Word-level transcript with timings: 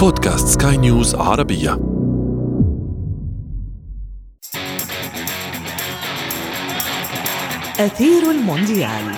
بودكاست 0.00 0.62
سكاي 0.62 0.76
نيوز 0.76 1.14
عربية. 1.14 1.72
أثير 7.78 8.30
المونديال. 8.30 9.14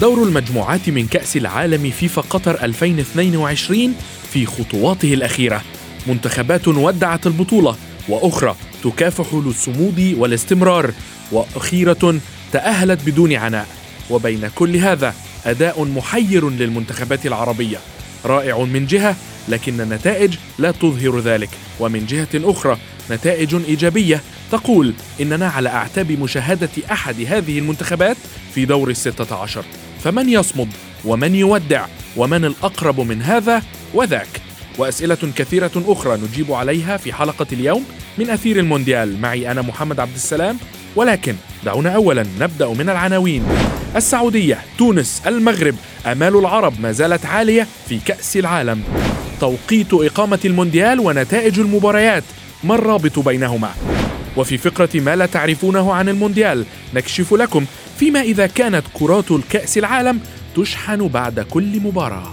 دور 0.00 0.22
المجموعات 0.22 0.88
من 0.88 1.06
كأس 1.06 1.36
العالم 1.36 1.90
فيفا 1.90 2.22
قطر 2.22 2.64
2022 2.64 3.94
في 4.32 4.46
خطواته 4.46 5.14
الأخيرة. 5.14 5.62
منتخبات 6.06 6.68
ودعت 6.68 7.26
البطولة 7.26 7.76
وأخرى 8.08 8.54
تكافح 8.84 9.34
للصمود 9.34 10.14
والاستمرار 10.18 10.92
وأخيرة 11.32 12.20
تأهلت 12.56 13.00
بدون 13.06 13.32
عناء. 13.32 13.66
وبين 14.10 14.50
كل 14.54 14.76
هذا 14.76 15.14
أداء 15.46 15.84
محير 15.84 16.50
للمنتخبات 16.50 17.26
العربية. 17.26 17.78
رائع 18.24 18.58
من 18.58 18.86
جهة 18.86 19.16
لكن 19.48 19.80
النتائج 19.80 20.34
لا 20.58 20.70
تظهر 20.70 21.20
ذلك. 21.20 21.48
ومن 21.80 22.06
جهة 22.06 22.28
أخرى 22.34 22.78
نتائج 23.10 23.54
إيجابية 23.54 24.20
تقول 24.52 24.94
إننا 25.20 25.48
على 25.48 25.68
أعتاب 25.68 26.12
مشاهدة 26.12 26.68
أحد 26.92 27.20
هذه 27.20 27.58
المنتخبات 27.58 28.16
في 28.54 28.64
دور 28.64 28.90
الستة 28.90 29.36
عشر. 29.36 29.64
فمن 30.04 30.28
يصمد؟ 30.28 30.68
ومن 31.04 31.34
يودع؟ 31.34 31.86
ومن 32.16 32.44
الأقرب 32.44 33.00
من 33.00 33.22
هذا؟ 33.22 33.62
وذاك. 33.94 34.40
وأسئلة 34.78 35.32
كثيرة 35.36 35.84
أخرى 35.86 36.16
نجيب 36.16 36.52
عليها 36.52 36.96
في 36.96 37.12
حلقة 37.12 37.46
اليوم 37.52 37.84
من 38.18 38.30
أثير 38.30 38.58
المونديال. 38.58 39.20
معي 39.20 39.50
أنا 39.50 39.62
محمد 39.62 40.00
عبد 40.00 40.14
السلام 40.14 40.58
ولكن 40.96 41.34
دعونا 41.64 41.90
أولا 41.90 42.26
نبدأ 42.40 42.68
من 42.68 42.90
العناوين. 42.90 43.44
السعودية 43.96 44.58
تونس 44.78 45.22
المغرب 45.26 45.74
أمال 46.06 46.38
العرب 46.38 46.80
ما 46.80 46.92
زالت 46.92 47.26
عالية 47.26 47.66
في 47.88 47.98
كأس 47.98 48.36
العالم. 48.36 48.82
توقيت 49.40 49.94
إقامة 49.94 50.38
المونديال 50.44 51.00
ونتائج 51.00 51.60
المباريات 51.60 52.24
ما 52.64 52.74
الرابط 52.74 53.18
بينهما؟ 53.18 53.70
وفي 54.36 54.58
فقرة 54.58 54.88
ما 54.94 55.16
لا 55.16 55.26
تعرفونه 55.26 55.92
عن 55.92 56.08
المونديال 56.08 56.64
نكشف 56.94 57.34
لكم 57.34 57.64
فيما 57.98 58.20
إذا 58.20 58.46
كانت 58.46 58.82
كرات 58.94 59.30
الكأس 59.30 59.78
العالم 59.78 60.20
تشحن 60.56 61.08
بعد 61.08 61.40
كل 61.40 61.80
مباراة. 61.80 62.32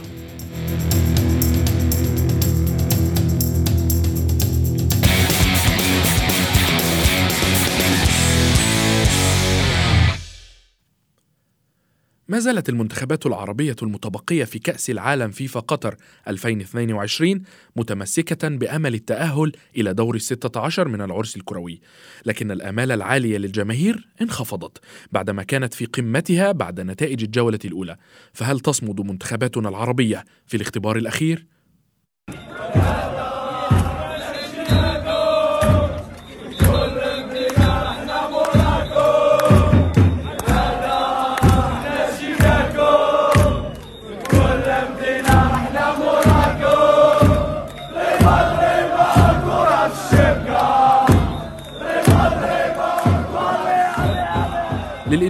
ما 12.27 12.39
زالت 12.39 12.69
المنتخبات 12.69 13.25
العربية 13.25 13.75
المتبقية 13.81 14.43
في 14.43 14.59
كأس 14.59 14.89
العالم 14.89 15.31
فيفا 15.31 15.59
قطر 15.59 15.95
2022 16.27 17.41
متمسكة 17.75 18.47
بأمل 18.49 18.93
التأهل 18.93 19.51
إلى 19.77 19.93
دور 19.93 20.15
الستة 20.15 20.59
عشر 20.59 20.87
من 20.87 21.01
العرس 21.01 21.37
الكروي 21.37 21.81
لكن 22.25 22.51
الآمال 22.51 22.91
العالية 22.91 23.37
للجماهير 23.37 24.07
انخفضت 24.21 24.77
بعدما 25.11 25.43
كانت 25.43 25.73
في 25.73 25.85
قمتها 25.85 26.51
بعد 26.51 26.81
نتائج 26.81 27.23
الجولة 27.23 27.59
الأولى 27.65 27.97
فهل 28.33 28.59
تصمد 28.59 29.01
منتخباتنا 29.01 29.69
العربية 29.69 30.25
في 30.47 30.57
الاختبار 30.57 30.97
الأخير؟ 30.97 31.45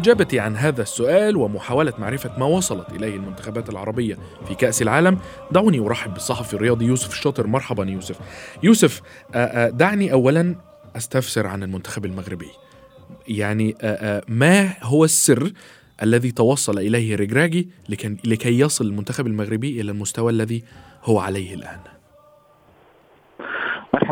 للإجابة 0.04 0.42
عن 0.42 0.58
هذا 0.58 0.82
السؤال 0.82 1.38
ومحاولة 1.38 1.94
معرفة 1.98 2.40
ما 2.40 2.46
وصلت 2.46 2.90
إليه 2.90 3.16
المنتخبات 3.16 3.70
العربية 3.70 4.18
في 4.48 4.56
كأس 4.56 4.82
العالم 4.82 5.20
دعوني 5.52 5.80
أرحب 5.80 6.14
بالصحفي 6.14 6.54
الرياضي 6.54 6.86
يوسف 6.86 7.12
الشاطر. 7.14 7.48
مرحبا 7.48 7.84
يوسف. 7.84 8.20
يوسف 8.64 9.02
دعني 9.68 10.12
أولا 10.12 10.56
أستفسر 10.96 11.48
عن 11.48 11.64
المنتخب 11.64 12.06
المغربي. 12.06 12.50
يعني 13.28 13.76
ما 14.28 14.74
هو 14.82 15.06
السر 15.06 15.52
الذي 16.04 16.32
توصل 16.32 16.80
إليه 16.80 17.16
ريغراجي 17.16 17.70
لكي 18.26 18.60
يصل 18.60 18.86
المنتخب 18.86 19.28
المغربي 19.28 19.82
إلى 19.82 19.92
المستوى 19.92 20.32
الذي 20.32 20.64
هو 21.04 21.20
عليه 21.20 21.54
الآن؟ 21.54 21.80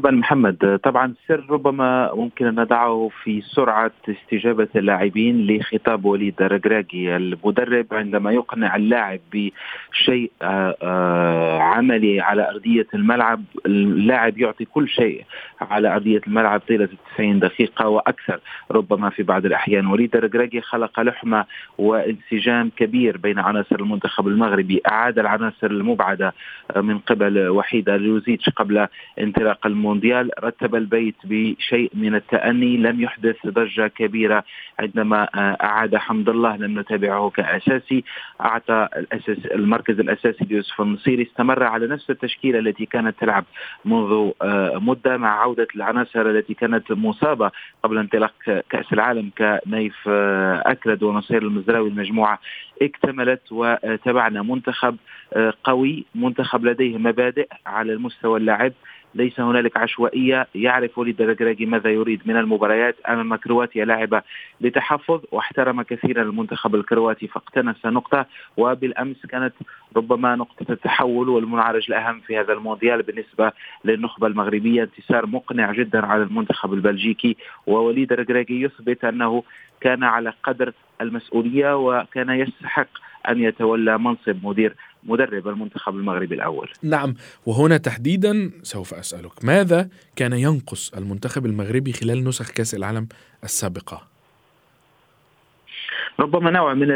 مرحبا 0.02 0.18
محمد. 0.18 0.80
طبعا 0.84 1.14
السر 1.22 1.46
ربما 1.50 2.14
ممكن 2.14 2.46
أن 2.46 2.56
نضعه 2.56 3.10
في 3.24 3.42
سرعة 3.42 3.92
استجابة 4.10 4.68
اللاعبين 4.76 5.48
لخطاب 5.48 6.06
وليد 6.06 6.42
رجراجي 6.42 7.16
المدرب 7.16 7.86
عندما 7.92 8.32
يقنع 8.32 8.76
اللاعب 8.76 9.20
بشيء 9.34 10.32
آه، 10.42 10.76
آه، 10.82 11.60
عملي 11.60 12.22
على 12.22 12.50
أرضية 12.50 12.88
الملعب 12.94 13.44
اللاعب 13.66 14.38
يعطي 14.38 14.66
كل 14.66 14.88
شيء. 14.90 15.24
على 15.62 15.94
ارضيه 15.94 16.22
الملعب 16.28 16.60
طيلة 16.60 16.90
90 17.16 17.40
دقيقة 17.40 17.88
وأكثر. 17.88 18.40
ربما 18.72 19.10
في 19.10 19.24
بعض 19.24 19.46
الأحيان 19.46 19.88
وليد 19.88 20.16
رجراجي 20.16 20.62
خلق 20.62 21.00
لحمة 21.00 21.46
وانسجام 21.78 22.72
كبير 22.78 23.18
بين 23.18 23.40
عناصر 23.40 23.76
المنتخب 23.80 24.28
المغربي. 24.28 24.82
أعاد 24.88 25.20
العناصر 25.20 25.68
المبعدة 25.68 26.34
من 26.76 26.98
قبل 27.00 27.50
وحيده 27.50 27.98
لوزيتش 27.98 28.50
قبل 28.50 28.88
انطلاق 29.20 29.68
المونديال. 29.68 30.32
رتب 30.44 30.76
البيت 30.76 31.16
بشيء 31.24 31.92
من 31.94 32.16
التأني. 32.16 32.78
لم 32.78 33.02
يحدث 33.02 33.48
ضجة 33.48 33.88
كبيرة 33.88 34.44
عندما 34.80 35.24
أعاد 35.64 35.96
حمد 35.96 36.30
الله. 36.30 36.56
لم 36.58 36.80
نتابعه 36.80 37.30
كأساسي. 37.30 38.04
أعطى 38.42 38.88
الأساس 38.98 39.46
المركز 39.46 40.00
الأساسي 40.00 40.46
ليوسف 40.46 40.82
النصيري. 40.82 41.24
استمر 41.24 41.64
على 41.64 41.88
نفس 41.88 42.10
التشكيلة 42.10 42.60
التي 42.60 42.86
كانت 42.86 43.16
تلعب 43.20 43.46
منذ 43.86 44.32
آه، 44.42 44.78
مدة 44.82 45.18
مع 45.18 45.44
عودة 45.52 45.68
العناصر 45.76 46.30
التي 46.30 46.54
كانت 46.54 46.92
مصابة 46.92 47.52
قبل 47.84 47.98
انطلاق 47.98 48.34
كأس 48.70 48.94
العالم 48.94 49.32
كنيف 49.38 49.96
آه، 50.08 50.64
أكرد 50.66 51.04
ونصير 51.04 51.42
المزراوي 51.42 51.90
المجموعة 51.90 52.40
اكتملت 52.82 53.42
وتبعنا 53.52 54.42
منتخب 54.42 54.98
قوي 55.64 56.06
منتخب 56.16 56.66
لديه 56.66 56.98
مبادئ 56.98 57.48
على 57.66 57.94
المستوى 57.94 58.40
اللاعب. 58.40 58.74
ليس 59.16 59.40
هنالك 59.40 59.78
عشوائية 59.78 60.48
يعرف 60.56 60.98
وليد 60.98 61.22
الركراكي 61.22 61.66
ماذا 61.66 61.90
يريد 61.90 62.22
من 62.26 62.38
المباريات 62.38 62.96
أمام 63.10 63.36
كرواتيا 63.36 63.86
لعب 63.86 64.24
بتحفظ 64.62 65.22
واحترم 65.32 65.82
كثيرا 65.82 66.22
المنتخب 66.22 66.76
الكرواتي 66.76 67.28
فاقتنص 67.28 67.86
نقطة 67.86 68.26
وبالأمس 68.58 69.26
كانت 69.26 69.54
ربما 69.98 70.36
نقطة 70.36 70.72
التحول 70.72 71.30
والمنعرج 71.30 71.86
الأهم 71.90 72.20
في 72.20 72.40
هذا 72.40 72.54
المونديال 72.54 73.02
بالنسبة 73.04 73.52
للنخبة 73.86 74.28
المغربية. 74.28 74.84
انتصار 74.84 75.26
مقنع 75.26 75.72
جدا 75.72 76.06
على 76.06 76.24
المنتخب 76.24 76.74
البلجيكي 76.74 77.38
ووليد 77.68 78.12
الركراكي 78.14 78.62
يثبت 78.62 79.06
أنه 79.06 79.44
كان 79.82 80.04
على 80.04 80.34
قدر 80.44 80.74
المسؤولية 81.02 81.78
وكان 81.78 82.30
يستحق 82.30 82.88
أن 83.30 83.40
يتولى 83.40 83.98
منصب 83.98 84.46
مدير 84.46 84.76
مدرب 85.04 85.48
المنتخب 85.48 85.96
المغربي 85.96 86.36
الأول. 86.36 86.70
نعم 86.84 87.14
وهنا 87.46 87.78
تحديدا 87.78 88.52
سوف 88.64 88.94
أسألك 88.94 89.46
ماذا 89.46 89.90
كان 90.16 90.34
ينقص 90.34 90.94
المنتخب 90.94 91.46
المغربي 91.46 91.94
خلال 91.94 92.24
نسخ 92.24 92.52
كأس 92.52 92.76
العالم 92.76 93.08
السابقة؟ 93.44 94.08
ربما 96.20 96.52
نوع 96.52 96.74
من 96.74 96.88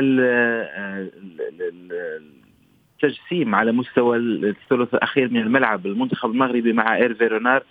التجسيم 3.04 3.56
على 3.56 3.72
مستوى 3.72 4.18
الثلث 4.18 4.94
الأخير 4.94 5.30
من 5.30 5.40
الملعب 5.40 5.86
المنتخب 5.86 6.30
المغربي 6.30 6.74
مع 6.74 6.96
إيرفي 6.96 7.28
رونار 7.28 7.63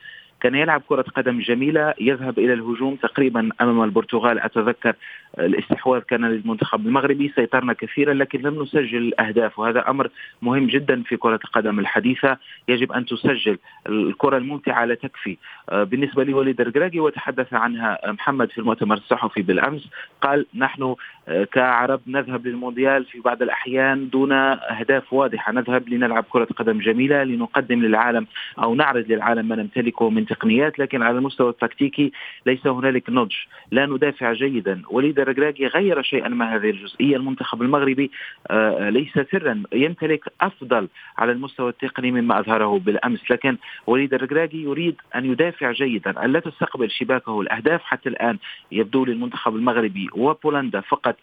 كان 0.44 0.54
يلعب 0.54 0.82
كرة 0.88 1.04
قدم 1.16 1.40
جميلة 1.40 1.94
يذهب 2.00 2.38
إلى 2.38 2.52
الهجوم 2.52 2.96
تقريبا 2.96 3.48
أمام 3.60 3.82
البرتغال. 3.82 4.40
أتذكر 4.40 4.94
الاستحواذ 5.38 6.00
كان 6.00 6.24
للمنتخب 6.24 6.86
المغربي 6.86 7.32
سيطرنا 7.34 7.72
كثيرا 7.72 8.14
لكن 8.14 8.40
لم 8.42 8.62
نسجل 8.62 9.14
أهداف 9.20 9.58
وهذا 9.58 9.90
أمر 9.90 10.10
مهم 10.42 10.66
جدا 10.66 11.02
في 11.02 11.16
كرة 11.16 11.40
القدم 11.44 11.78
الحديثة. 11.78 12.36
يجب 12.68 12.92
أن 12.92 13.06
تسجل 13.06 13.58
الكرة 13.88 14.36
الممتعة 14.36 14.84
لا 14.84 14.94
تكفي. 14.94 15.36
آه، 15.70 15.84
بالنسبة 15.84 16.24
لوليد 16.24 16.60
الرجراجي 16.60 17.00
وتحدث 17.00 17.54
عنها 17.54 17.98
محمد 18.06 18.50
في 18.50 18.58
المؤتمر 18.58 18.96
الصحفي 18.96 19.42
بالأمس 19.42 19.88
قال 20.20 20.46
نحن 20.54 20.94
كعرب 21.52 22.00
نذهب 22.06 22.46
للمونديال 22.46 23.04
في 23.04 23.20
بعض 23.20 23.42
الأحيان 23.42 24.08
دون 24.10 24.32
أهداف 24.32 25.12
واضحة. 25.12 25.52
نذهب 25.52 25.88
لنلعب 25.88 26.24
كرة 26.28 26.44
قدم 26.44 26.78
جميلة 26.78 27.24
لنقدم 27.24 27.82
للعالم 27.82 28.26
أو 28.58 28.74
نعرض 28.74 29.04
للعالم 29.08 29.48
ما 29.48 29.56
نمتلكه 29.56 30.10
من 30.10 30.22
التقنيات 30.22 30.78
لكن 30.78 31.02
على 31.02 31.18
المستوى 31.18 31.50
التكتيكي 31.50 32.12
ليس 32.46 32.66
هنالك 32.66 33.10
نضج. 33.10 33.34
لا 33.70 33.86
ندافع 33.86 34.32
جيدا. 34.32 34.82
وليد 34.90 35.20
الركراكي 35.20 35.66
غير 35.66 36.02
شيئا 36.02 36.28
ما 36.28 36.56
هذه 36.56 36.70
الجزئية. 36.70 37.16
المنتخب 37.16 37.62
المغربي 37.62 38.10
آه، 38.50 38.90
ليس 38.90 39.18
سرا 39.32 39.62
يمتلك 39.72 40.24
أفضل 40.40 40.88
على 41.18 41.32
المستوى 41.32 41.68
التقني 41.68 42.10
مما 42.10 42.38
أظهره 42.38 42.78
بالأمس. 42.78 43.30
لكن 43.30 43.56
وليد 43.86 44.14
الركراكي 44.14 44.62
يريد 44.62 44.96
أن 45.14 45.24
يدافع 45.24 45.72
جيدا 45.72 46.24
ألا 46.24 46.40
تستقبل 46.40 46.90
شباكه. 46.90 47.40
الأهداف 47.40 47.82
حتى 47.82 48.08
الآن 48.08 48.38
يبدو 48.72 49.04
للمنتخب 49.04 49.56
المغربي 49.56 50.08
وبولندا 50.12 50.80
فقط 50.80 51.13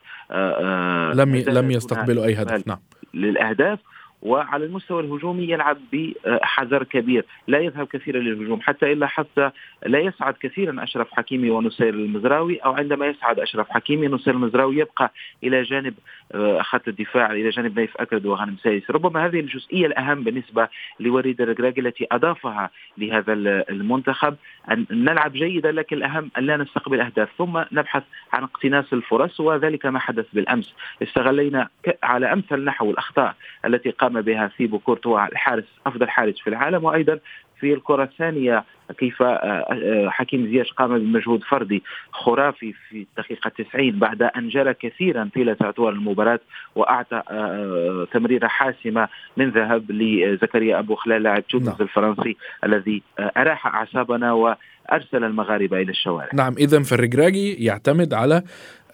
لم 1.14 1.36
لم 1.36 1.72
يستقبلوا 1.72 2.26
أي 2.26 2.34
هدف. 2.34 2.68
نعم. 2.68 2.80
للأهداف 3.14 3.80
وعلى 4.22 4.66
المستوى 4.66 5.02
الهجومي 5.02 5.44
يلعب 5.44 5.78
بحذر 5.94 6.84
كبير. 6.84 7.26
لا 7.48 7.60
يذهب 7.60 7.88
كثيرا 7.88 8.20
للهجوم 8.20 8.62
حتى 8.62 8.92
إلا 8.92 9.08
حتى 9.08 9.50
لا 9.86 10.00
يصعد 10.00 10.34
كثيرا 10.34 10.84
أشرف 10.84 11.12
حكيمي 11.12 11.50
ونصير 11.50 11.90
المزراوي 11.90 12.58
أو 12.58 12.72
عندما 12.72 13.06
يصعد 13.08 13.40
أشرف 13.40 13.70
حكيمي 13.70 14.08
نصير 14.08 14.34
المزراوي 14.34 14.78
يبقى 14.78 15.12
إلى 15.44 15.64
جانب 15.64 15.94
آه، 15.94 16.21
خط 16.62 16.88
الدفاع 16.88 17.32
إلى 17.32 17.50
جانب 17.50 17.76
نايف 17.76 17.98
أكرد 17.98 18.26
وغانم 18.26 18.58
سايس. 18.64 18.92
ربما 18.92 19.26
هذه 19.26 19.40
الجزئية 19.40 19.86
الأهم 19.86 20.24
بالنسبة 20.24 20.68
لوليد 21.00 21.42
الركراكي 21.42 21.82
التي 21.82 22.08
أضافها 22.12 22.70
لهذا 22.98 23.34
المنتخب. 23.70 24.36
أن 24.72 24.86
نلعب 24.92 25.34
جيدا 25.34 25.72
لكن 25.72 25.96
الأهم 25.98 26.32
أن 26.38 26.44
لا 26.44 26.58
نستقبل 26.58 27.02
أهداف 27.02 27.30
ثم 27.38 27.64
نبحث 27.72 28.04
عن 28.34 28.44
اقتناص 28.44 28.94
الفرص 28.94 29.40
وذلك 29.40 29.86
ما 29.86 30.00
حدث 30.00 30.26
بالأمس. 30.34 30.74
استغلينا 31.04 31.68
على 32.04 32.34
أمثل 32.34 32.64
نحو 32.64 32.92
الأخطاء 32.92 33.36
التي 33.66 33.90
قام 33.90 34.22
بها 34.22 34.48
ثيبو 34.58 34.80
كورتوا 34.80 35.28
الحارس 35.28 35.66
أفضل 35.86 36.10
حارس 36.10 36.40
في 36.40 36.50
العالم 36.50 36.84
وأيضا 36.84 37.20
في 37.62 37.74
الكرة 37.74 38.04
الثانية 38.04 38.64
كيف 38.98 39.22
آه، 39.22 39.26
آه، 39.26 40.10
حكيم 40.10 40.48
زياش 40.52 40.72
قام 40.72 40.98
بمجهود 40.98 41.44
فردي 41.44 41.84
خرافي 42.12 42.74
في 42.74 43.06
الدقيقه 43.18 43.50
90 43.50 43.92
بعد 43.92 44.22
أن 44.22 44.50
جرى 44.50 44.74
كثيرا 44.74 45.30
طيلة 45.36 45.58
اطوار 45.62 45.94
المباراة 45.94 46.40
وأعطى 46.76 47.24
آه، 47.30 48.08
تمريرة 48.14 48.48
حاسمة 48.48 49.08
من 49.38 49.50
ذهب 49.50 49.92
لزكريا 49.92 50.80
أبو 50.80 50.96
خلال 50.96 51.24
لاعب 51.24 51.48
تونس 51.48 51.68
نعم. 51.68 51.78
الفرنسي 51.82 52.38
الذي 52.64 53.02
أراح 53.20 53.68
أعصابنا 53.68 54.34
وأرسل 54.34 55.24
المغاربة 55.24 55.82
إلى 55.82 55.92
الشوارع. 55.92 56.30
نعم 56.34 56.54
اذا 56.58 56.84
فالرجراجي 56.84 57.54
يعتمد 57.66 58.14
على 58.14 58.44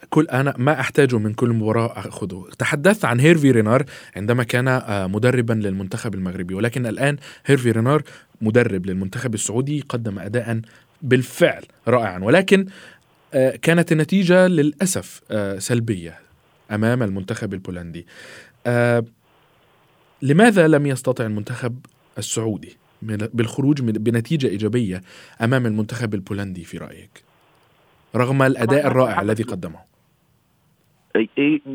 كل 0.10 0.28
أنا 0.28 0.54
ما 0.58 0.80
أحتاجه 0.80 1.18
من 1.18 1.34
كل 1.34 1.50
مباراة 1.50 2.00
اخذه 2.08 2.48
تحدثت 2.58 3.06
عن 3.06 3.20
هيرفي 3.20 3.52
رينار 3.52 3.86
عندما 4.16 4.44
كان 4.44 4.68
آه، 4.68 5.08
مدربا 5.08 5.54
للمنتخب 5.54 6.16
المغربي 6.16 6.54
ولكن 6.54 6.86
الآن 6.86 7.18
هيرفي 7.46 7.72
رينار 7.72 8.04
مدرب 8.42 8.86
للمنتخب 8.86 9.34
السعودي 9.34 9.84
قدم 9.90 10.20
اداء 10.20 10.62
بالفعل 11.02 11.64
رائعا. 11.88 12.20
ولكن 12.20 12.66
آه، 13.34 13.56
كانت 13.56 13.92
النتيجة 13.92 14.48
للأسف 14.48 15.22
آه، 15.32 15.60
سلبية 15.60 16.20
أمام 16.72 17.04
المنتخب 17.04 17.54
البولندي. 17.54 18.08
لماذا 20.22 20.68
لم 20.68 20.86
يستطع 20.88 21.26
المنتخب 21.26 21.86
السعودي 22.18 22.78
بالخروج 23.02 23.82
بنتيجة 23.82 24.48
إيجابية 24.48 25.02
أمام 25.42 25.66
المنتخب 25.66 26.14
البولندي 26.14 26.64
في 26.64 26.78
رأيك؟ 26.78 27.27
رغم 28.16 28.42
الأداء 28.42 28.88
الرائع 28.88 29.22
الذي 29.22 29.44
قدمه. 29.44 29.80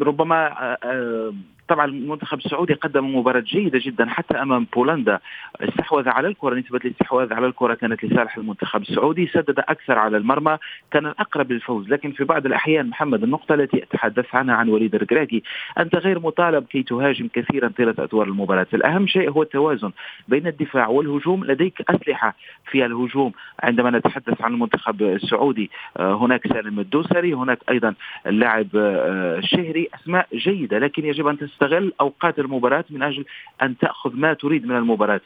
ربما 0.03 0.47
آه، 0.47 0.79
آه، 0.85 1.35
طبعا 1.73 1.87
المنتخب 1.87 2.39
السعودي 2.39 2.75
قدم 2.75 3.17
مباراة 3.17 3.41
جيدة 3.41 3.81
جدا 3.83 4.07
حتى 4.09 4.35
أمام 4.43 4.67
بولندا. 4.75 5.19
استحوذ 5.61 6.09
على 6.09 6.29
الكرة 6.29 6.55
نسبة 6.55 6.81
الاستحواذ 6.85 7.33
على 7.33 7.47
الكرة 7.47 7.75
كانت 7.75 8.05
لصالح 8.05 8.37
المنتخب 8.37 8.83
السعودي 8.83 9.27
سدد 9.27 9.59
أكثر 9.59 9.99
على 9.99 10.17
المرمى 10.17 10.59
كان 10.91 11.07
الأقرب 11.07 11.53
للفوز. 11.53 11.89
لكن 11.89 12.13
في 12.13 12.25
بعض 12.25 12.47
الأحيان 12.47 12.87
محمد 12.87 13.23
النقطة 13.23 13.55
التي 13.55 13.83
أتحدث 13.83 14.35
عنها 14.35 14.55
عن 14.55 14.69
وليد 14.69 14.95
الركراكي 14.95 15.43
أنت 15.79 15.97
غير 15.97 16.19
مطالب 16.21 16.65
كي 16.65 16.83
تهاجم 16.83 17.29
كثيرا 17.35 17.69
طيلة 17.69 17.95
أدوار 17.99 18.27
المباراة. 18.27 18.67
الأهم 18.75 19.07
شيء 19.07 19.31
هو 19.31 19.43
التوازن 19.43 19.91
بين 20.29 20.47
الدفاع 20.47 20.89
والهجوم. 20.89 21.45
لديك 21.45 21.83
أسلحة 21.91 22.35
في 22.71 22.87
الهجوم. 22.87 23.33
عندما 23.63 23.91
نتحدث 23.91 24.43
عن 24.43 24.53
المنتخب 24.53 25.03
السعودي 25.03 25.71
آه، 25.97 26.15
هناك 26.15 26.47
سالم 26.47 26.81
الدوسري 26.81 27.35
هناك 27.35 27.59
أيضا 27.71 27.95
اللاعب 28.27 28.69
آه، 28.77 29.39
الشهري 29.39 29.89
أسماء 29.95 30.27
جيدة. 30.35 30.79
لكن 30.79 31.05
يجب 31.05 31.27
أن 31.27 31.39
تستغل 31.63 31.93
أوقات 32.01 32.39
المباراة 32.39 32.85
من 32.91 33.03
أجل 33.03 33.25
أن 33.63 33.79
تأخذ 33.79 34.17
ما 34.17 34.35
تريد 34.35 34.67
من 34.67 34.77
المباراة. 34.77 35.21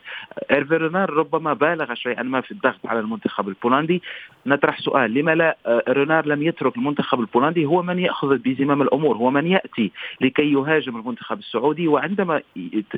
ايرفي 0.51 0.77
رونار 0.77 1.11
ربما 1.11 1.53
بالغ 1.53 1.95
شيئا 1.95 2.23
ما 2.23 2.41
في 2.41 2.51
الضغط 2.51 2.87
على 2.87 3.01
المنتخب 3.01 3.49
البولندي. 3.49 4.03
نطرح 4.47 4.81
سؤال 4.81 5.15
لما 5.15 5.35
لا 5.35 5.57
آه، 5.67 5.83
رونار 5.89 6.27
لم 6.27 6.43
يترك 6.43 6.77
المنتخب 6.77 7.21
البولندي 7.21 7.65
هو 7.65 7.83
من 7.83 7.99
يأخذ 7.99 8.39
بزمام 8.39 8.83
الأمور 8.83 9.17
هو 9.17 9.31
من 9.31 9.47
يأتي 9.47 9.93
لكي 10.21 10.53
يهاجم 10.53 10.97
المنتخب 10.97 11.39
السعودي 11.39 11.89
وعندما 11.89 12.41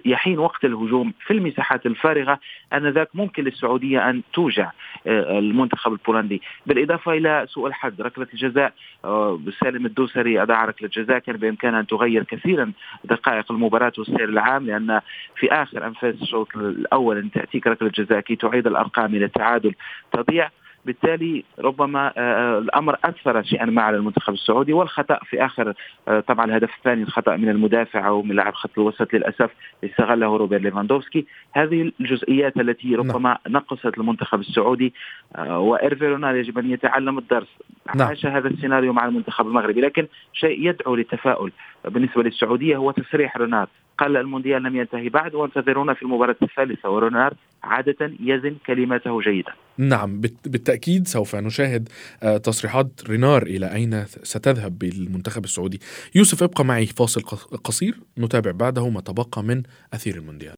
يحين 0.04 0.38
وقت 0.38 0.64
الهجوم 0.64 1.12
في 1.26 1.32
المساحات 1.32 1.86
الفارغة 1.86 2.38
آنذاك 2.72 3.08
ممكن 3.14 3.44
للسعودية 3.44 4.10
أن 4.10 4.22
توجع 4.32 4.70
آه، 5.06 5.38
المنتخب 5.38 5.92
البولندي. 5.92 6.42
بالإضافة 6.66 7.12
إلى 7.12 7.46
سوء 7.48 7.66
الحظ 7.66 8.00
ركلة 8.00 8.26
الجزاء 8.32 8.72
آه، 9.04 9.40
سالم 9.60 9.86
الدوسري 9.86 10.42
اضاع 10.42 10.64
ركلة 10.64 10.88
الجزاء 10.96 11.18
كان 11.18 11.36
بامكانها 11.36 11.80
أن 11.80 11.86
تغير 11.86 12.22
كثيرا 12.22 12.72
دقائق 13.18 13.52
المباراة 13.52 13.92
والسير 13.98 14.28
العام 14.28 14.66
لأن 14.66 15.00
في 15.36 15.52
آخر 15.52 15.86
أنفاس 15.86 16.14
الشوط 16.22 16.56
الأول 16.56 17.18
ان 17.18 17.30
تأتيك 17.30 17.66
ركلة 17.66 17.88
جزاء 17.88 18.20
كي 18.20 18.36
تعيد 18.36 18.66
الأرقام 18.66 19.14
إلى 19.14 19.24
التعادل 19.24 19.74
تضيع. 20.12 20.50
بالتالي 20.86 21.44
ربما 21.58 22.12
آه، 22.16 22.20
آه، 22.20 22.58
الأمر 22.58 22.96
أثر 23.04 23.42
شيئا 23.42 23.64
ما 23.64 23.82
على 23.82 23.96
المنتخب 23.96 24.32
السعودي 24.32 24.72
والخطأ 24.72 25.18
في 25.24 25.44
آخر 25.44 25.74
آه، 26.08 26.20
طبعا 26.20 26.44
الهدف 26.44 26.70
الثاني 26.78 27.02
الخطأ 27.02 27.36
من 27.36 27.48
المدافع 27.48 28.08
أو 28.08 28.22
من 28.22 28.36
لاعب 28.36 28.54
خط 28.54 28.70
الوسط 28.78 29.14
للأسف 29.14 29.50
استغله 29.84 30.36
روبرت 30.36 30.60
ليفاندوفسكي 30.60 31.26
هذه 31.52 31.92
الجزئيات 32.00 32.56
التي 32.56 32.88
نعم. 32.88 33.00
ربما 33.00 33.38
نقصت 33.48 33.98
المنتخب 33.98 34.40
السعودي 34.40 34.94
وايرفي 35.38 36.06
رونار 36.06 36.36
يجب 36.36 36.58
أن 36.58 36.70
يتعلم 36.70 37.18
الدرس 37.18 37.48
نعم. 37.94 38.08
عاش 38.08 38.26
هذا 38.26 38.48
السيناريو 38.48 38.92
مع 38.92 39.06
المنتخب 39.06 39.46
المغربي 39.46 39.80
لكن 39.80 40.06
شيء 40.32 40.68
يدعو 40.68 40.94
للتفاؤل 40.94 41.52
بالنسبة 41.84 42.22
للسعودية 42.22 42.76
هو 42.76 42.90
تصريح 42.90 43.36
رونار 43.36 43.66
قال 43.98 44.16
المونديال 44.16 44.62
لم 44.62 44.76
ينتهي 44.76 45.08
بعد 45.08 45.34
وانتظرونا 45.34 45.94
في 45.94 46.02
المباراة 46.02 46.36
الثالثة 46.42 46.90
ورونار 46.90 47.34
عادة 47.62 48.12
يزن 48.20 48.56
كلماته 48.66 49.20
جيدا. 49.20 49.52
نعم 49.78 50.20
بالتأكيد 50.20 51.08
سوف 51.08 51.36
نشاهد 51.36 51.88
آه، 52.22 52.36
تصريحات 52.36 52.90
رينار 53.08 53.42
إلى 53.42 53.74
أين 53.74 54.04
ستذهب 54.04 54.78
بالمنتخب 54.78 55.44
السعودي. 55.44 55.80
يوسف 56.14 56.42
ابقى 56.42 56.64
معي 56.64 56.86
فاصل 56.86 57.22
قصير 57.64 57.94
نتابع 58.18 58.50
بعده 58.50 58.88
ما 58.88 59.00
تبقى 59.00 59.42
من 59.42 59.62
أثير 59.94 60.16
المونديال. 60.16 60.54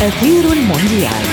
أثير 0.00 0.52
المونديال. 0.52 1.26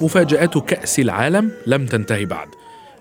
مفاجآت 0.00 0.58
كأس 0.58 0.98
العالم 0.98 1.50
لم 1.66 1.86
تنتهي 1.86 2.24
بعد. 2.24 2.48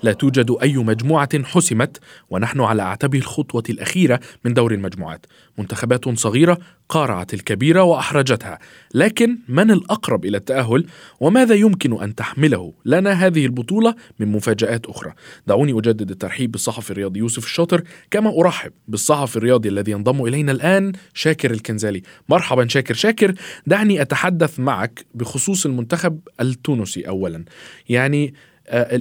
لا 0.03 0.13
توجد 0.13 0.55
أي 0.61 0.77
مجموعة 0.77 1.43
حسمت 1.43 1.99
ونحن 2.29 2.61
على 2.61 2.81
أعتاب 2.81 3.15
الخطوة 3.15 3.63
الأخيرة 3.69 4.19
من 4.45 4.53
دور 4.53 4.73
المجموعات. 4.73 5.25
منتخبات 5.57 6.09
صغيرة 6.09 6.57
قارعت 6.89 7.33
الكبيرة 7.33 7.83
وأحرجتها. 7.83 8.59
لكن 8.93 9.37
من 9.47 9.71
الأقرب 9.71 10.25
إلى 10.25 10.37
التأهل؟ 10.37 10.85
وماذا 11.19 11.55
يمكن 11.55 12.03
أن 12.03 12.15
تحمله؟ 12.15 12.73
لنا 12.85 13.11
هذه 13.11 13.45
البطولة 13.45 13.95
من 14.19 14.31
مفاجآت 14.31 14.85
أخرى. 14.85 15.13
دعوني 15.47 15.71
أجدد 15.71 16.11
الترحيب 16.11 16.51
بالصحفي 16.51 16.91
الرياضي 16.91 17.19
يوسف 17.19 17.45
الشاطر 17.45 17.83
كما 18.11 18.39
أرحب 18.39 18.71
بالصحفي 18.87 19.35
الرياضي 19.35 19.69
الذي 19.69 19.91
ينضم 19.91 20.25
إلينا 20.25 20.51
الآن 20.51 20.91
شاكر 21.13 21.51
الكنزالي. 21.51 22.01
مرحبا 22.29 22.67
شاكر. 22.67 22.93
شاكر 22.93 23.33
دعني 23.67 24.01
أتحدث 24.01 24.59
معك 24.59 25.05
بخصوص 25.15 25.65
المنتخب 25.65 26.19
التونسي 26.41 27.07
أولا. 27.07 27.45
يعني 27.89 28.33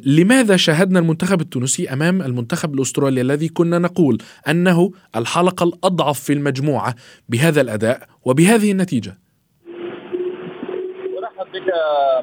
لماذا 0.06 0.56
شاهدنا 0.56 0.98
المنتخب 0.98 1.40
التونسي 1.40 1.92
أمام 1.92 2.22
المنتخب 2.22 2.74
الأسترالي 2.74 3.20
الذي 3.20 3.48
كنا 3.48 3.78
نقول 3.78 4.18
أنه 4.48 4.90
الحلقة 5.16 5.64
الأضعف 5.64 6.20
في 6.20 6.32
المجموعة 6.32 6.94
بهذا 7.28 7.60
الأداء 7.60 8.00
وبهذه 8.24 8.72
النتيجة؟ 8.72 9.18
بك 11.52 11.72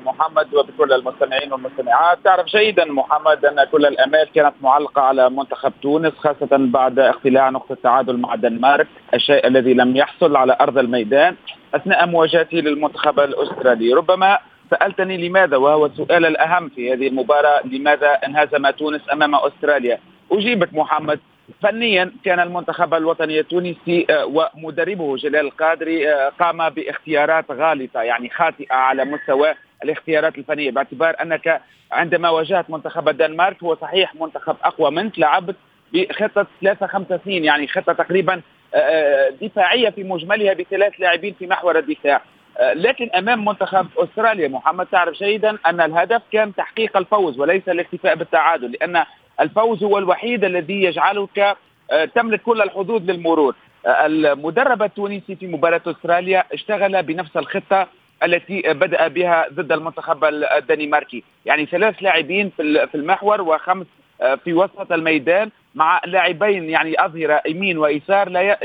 محمد 0.05 0.53
وبكل 0.53 0.93
المستمعين 0.93 1.53
والمستمعات 1.53 2.17
تعرف 2.23 2.45
جيدا 2.45 2.85
محمد 2.85 3.45
أن 3.45 3.63
كل 3.71 3.85
الأمال 3.85 4.29
كانت 4.35 4.53
معلقة 4.61 5.01
على 5.01 5.29
منتخب 5.29 5.73
تونس 5.81 6.13
خاصة 6.13 6.49
بعد 6.51 6.99
اختلاع 6.99 7.49
نقطة 7.49 7.73
التعادل 7.73 8.17
مع 8.17 8.33
الدنمارك 8.33 8.87
الشيء 9.13 9.47
الذي 9.47 9.73
لم 9.73 9.95
يحصل 9.95 10.35
على 10.35 10.57
أرض 10.61 10.77
الميدان 10.77 11.35
أثناء 11.75 12.05
مواجهته 12.05 12.57
للمنتخب 12.57 13.19
الأسترالي 13.19 13.93
ربما 13.93 14.39
سألتني 14.73 15.27
لماذا 15.27 15.57
وهو 15.57 15.85
السؤال 15.85 16.25
الأهم 16.25 16.69
في 16.69 16.93
هذه 16.93 17.07
المباراة 17.07 17.61
لماذا 17.67 18.11
انهزم 18.27 18.69
تونس 18.69 19.01
أمام 19.13 19.35
أستراليا؟ 19.35 19.99
أجيبك 20.31 20.73
محمد. 20.73 21.19
فنيا 21.63 22.11
كان 22.25 22.39
المنتخب 22.39 22.93
الوطني 22.93 23.39
التونسي 23.39 24.05
آه، 24.09 24.49
ومدربه 24.55 25.15
جلال 25.15 25.45
القادري 25.45 26.13
آه، 26.13 26.29
قام 26.39 26.69
باختيارات 26.69 27.51
غالطة 27.51 28.01
يعني 28.01 28.29
خاطئة 28.29 28.73
على 28.75 29.05
مستوى 29.05 29.53
الاختيارات 29.83 30.37
الفنية 30.37 30.71
باعتبار 30.71 31.15
أنك 31.21 31.61
عندما 31.91 32.29
واجهت 32.29 32.69
منتخب 32.69 33.09
الدنمارك 33.09 33.63
هو 33.63 33.75
صحيح 33.75 34.15
منتخب 34.15 34.55
أقوى 34.63 34.91
منك 34.91 35.19
لعبت 35.19 35.55
بخطة 35.93 36.47
ثلاثة 36.61 36.87
خمسة 36.87 37.19
سنين 37.25 37.43
يعني 37.45 37.67
خطة 37.67 37.93
تقريبا 37.93 38.41
آه، 38.73 39.29
دفاعية 39.41 39.89
في 39.89 40.03
مجملها 40.03 40.53
بثلاث 40.53 40.93
لاعبين 40.99 41.35
في 41.39 41.47
محور 41.47 41.77
الدفاع. 41.79 42.21
لكن 42.61 43.09
أمام 43.15 43.45
منتخب 43.45 43.87
أستراليا 43.97 44.47
محمد 44.47 44.85
تعرف 44.85 45.13
جيدا 45.13 45.57
أن 45.65 45.81
الهدف 45.81 46.21
كان 46.31 46.55
تحقيق 46.55 46.97
الفوز 46.97 47.39
وليس 47.39 47.69
الاكتفاء 47.69 48.15
بالتعادل 48.15 48.71
لأن 48.71 49.03
الفوز 49.39 49.83
هو 49.83 49.97
الوحيد 49.97 50.43
الذي 50.43 50.83
يجعلك 50.83 51.57
آه، 51.91 52.05
تملك 52.05 52.41
كل 52.41 52.61
الحظوظ 52.61 53.09
للمرور. 53.09 53.55
آه، 53.85 54.05
المدرب 54.05 54.83
التونسي 54.83 55.35
في 55.35 55.47
مباراة 55.47 55.81
أستراليا 55.87 56.43
اشتغل 56.53 57.03
بنفس 57.03 57.37
الخطة 57.37 57.87
التي 58.23 58.61
بدأ 58.65 59.07
بها 59.07 59.47
ضد 59.53 59.71
المنتخب 59.71 60.23
الدنماركي. 60.57 61.23
يعني 61.45 61.65
ثلاث 61.65 61.95
لاعبين 62.01 62.51
في 62.57 62.95
المحور 62.95 63.41
وخمس 63.41 63.85
آه، 64.21 64.35
في 64.35 64.53
وسط 64.53 64.91
الميدان 64.91 65.49
مع 65.75 66.01
لاعبين 66.05 66.69
يعني 66.69 67.05
أظهرة 67.05 67.41
يمين 67.47 67.77
ويسار 67.77 68.29
لا 68.29 68.57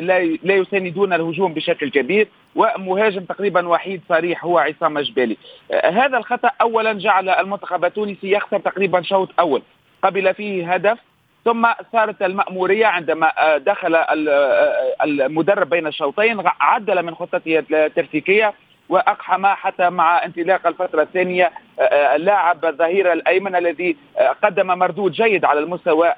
لا 0.42 0.54
يساندون 0.54 1.12
الهجوم 1.12 1.54
بشكل 1.54 1.90
كبير. 1.90 2.28
ومهاجم 2.54 3.24
تقريبا 3.24 3.68
وحيد 3.68 4.00
صريح 4.08 4.44
هو 4.44 4.58
عصام 4.58 4.98
جبالي 4.98 5.36
هذا 5.84 6.18
الخطأ 6.18 6.50
أولا 6.60 6.92
جعل 6.92 7.28
المنتخب 7.28 7.84
التونسي 7.84 8.30
يخسر 8.30 8.58
تقريبا 8.58 9.02
شوط 9.02 9.28
أول. 9.40 9.62
قبل 10.02 10.34
فيه 10.34 10.74
هدف 10.74 10.98
ثم 11.44 11.66
صارت 11.92 12.22
المأمورية 12.22 12.86
عندما 12.86 13.32
آه، 13.38 13.58
دخل 13.58 13.94
آه، 13.94 14.94
المدرب 15.04 15.70
بين 15.70 15.86
الشوطين 15.86 16.42
عدل 16.60 17.02
من 17.02 17.14
خطته 17.14 17.64
التكتيكية 17.70 18.54
وأقحم 18.88 19.46
حتى 19.46 19.90
مع 19.90 20.24
انطلاق 20.24 20.66
الفترة 20.66 21.02
الثانية 21.02 21.52
آه، 21.80 22.16
اللاعب 22.16 22.64
الظهير 22.64 23.12
الأيمن 23.12 23.56
الذي 23.56 23.96
قدم 24.42 24.66
مردود 24.66 25.12
جيد 25.12 25.44
على 25.44 25.60
المستوى 25.60 26.08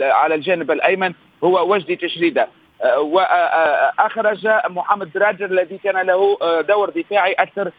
على 0.00 0.34
الجانب 0.34 0.70
الأيمن 0.70 1.12
هو 1.44 1.72
وجدي 1.72 1.96
تشريدة. 1.96 2.48
واخرج 2.84 4.48
محمد 4.68 5.12
دراجر 5.12 5.46
الذي 5.46 5.78
كان 5.78 6.06
له 6.06 6.38
دور 6.60 6.90
دفاعي 6.90 7.32
أكثر 7.32 7.70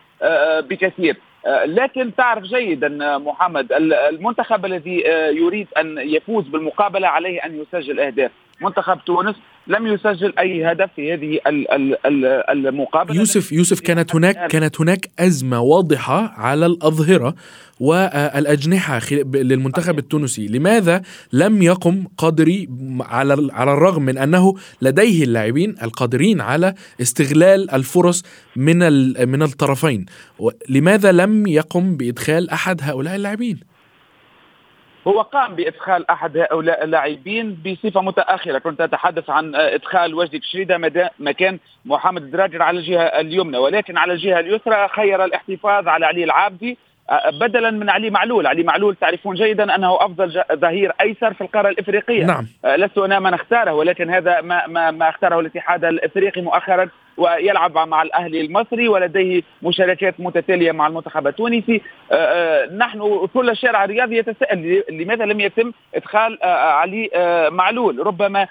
بكثير. 0.61 1.17
آه، 1.45 1.65
لكن 1.65 2.15
تعرف 2.15 2.43
جيدا 2.43 3.17
محمد 3.17 3.71
المنتخب 3.71 4.65
الذي 4.65 5.11
آه، 5.11 5.29
يريد 5.29 5.67
أن 5.77 5.97
يفوز 5.97 6.47
بالمقابلة 6.47 7.07
عليه 7.07 7.45
أن 7.45 7.61
يسجل 7.61 7.99
أهداف. 7.99 8.31
منتخب 8.61 8.99
تونس 9.05 9.35
لم 9.67 9.87
يسجل 9.87 10.33
أي 10.39 10.71
هدف 10.71 10.89
في 10.95 11.13
هذه 11.13 11.39
المقابلة. 12.49 13.15
يوسف 13.15 13.51
يوسف 13.51 13.79
كانت 13.79 14.15
هناك 14.15 14.47
كانت 14.47 14.81
هناك 14.81 15.09
أزمة 15.19 15.61
واضحة 15.61 16.33
على 16.37 16.65
الأظهرة 16.65 17.35
والأجنحة 17.79 19.01
للمنتخب 19.33 19.99
التونسي. 19.99 20.47
لماذا 20.47 21.01
لم 21.33 21.61
يقم 21.61 22.03
قادري 22.17 22.69
على 22.99 23.49
على 23.53 23.73
الرغم 23.73 24.03
من 24.03 24.17
أنه 24.17 24.55
لديه 24.81 25.23
اللاعبين 25.23 25.75
القادرين 25.83 26.41
على 26.41 26.73
استغلال 27.01 27.71
الفرص 27.71 28.23
من 28.55 28.77
من 29.29 29.41
الطرفين؟ 29.43 30.05
لماذا 30.69 31.11
لم 31.11 31.47
يقم 31.47 31.97
بإدخال 31.97 32.49
أحد 32.49 32.79
هؤلاء 32.83 33.15
اللاعبين؟ 33.15 33.59
هو 35.09 35.21
قام 35.21 35.55
بإدخال 35.55 36.09
أحد 36.11 36.37
هؤلاء 36.37 36.83
اللاعبين 36.83 37.57
بصفة 37.65 38.01
متأخرة. 38.01 38.59
كنت 38.59 38.81
أتحدث 38.81 39.29
عن 39.29 39.55
إدخال 39.55 40.15
وجدي 40.15 40.39
تشريدة 40.39 40.77
مكان 41.19 41.59
محمد 41.85 42.31
دراجر 42.31 42.61
على 42.61 42.79
الجهة 42.79 43.03
اليمنى. 43.03 43.57
ولكن 43.57 43.97
على 43.97 44.13
الجهة 44.13 44.39
اليسرى 44.39 44.87
خير 44.87 45.25
الاحتفاظ 45.25 45.87
على 45.87 46.05
علي 46.05 46.23
العابدي. 46.23 46.77
بدلا 47.33 47.71
من 47.71 47.89
علي 47.89 48.09
معلول. 48.09 48.47
علي 48.47 48.63
معلول 48.63 48.95
تعرفون 48.95 49.35
جيدا 49.35 49.75
أنه 49.75 49.95
أفضل 49.95 50.43
ظهير 50.53 50.91
أيسر 51.01 51.33
في 51.33 51.41
القارة 51.41 51.69
الإفريقية. 51.69 52.25
نعم. 52.25 52.47
لست 52.65 52.97
أنا 52.97 53.19
من 53.19 53.33
اختاره 53.33 53.73
ولكن 53.73 54.09
هذا 54.09 54.41
ما 54.41 54.67
ما, 54.67 54.91
ما 54.91 55.09
اختاره 55.09 55.39
الاتحاد 55.39 55.85
الإفريقي 55.85 56.41
مؤخرا. 56.41 56.89
ويلعب 57.19 57.77
مع 57.77 58.01
الأهلي 58.01 58.41
المصري 58.41 58.87
ولديه 58.87 59.41
مشاركات 59.63 60.19
متتالية 60.19 60.71
مع 60.71 60.87
المنتخب 60.87 61.27
التونسي. 61.27 61.81
آه، 62.11 62.15
آه، 62.15 62.73
نحن 62.75 63.27
كل 63.33 63.49
الشارع 63.49 63.83
الرياضي 63.83 64.17
يتساءل 64.17 64.83
لماذا 64.89 65.25
لم 65.25 65.39
يتم 65.39 65.71
إدخال 65.95 66.43
آه، 66.43 66.71
علي 66.71 67.09
معلول. 67.51 68.07
ربما 68.07 68.47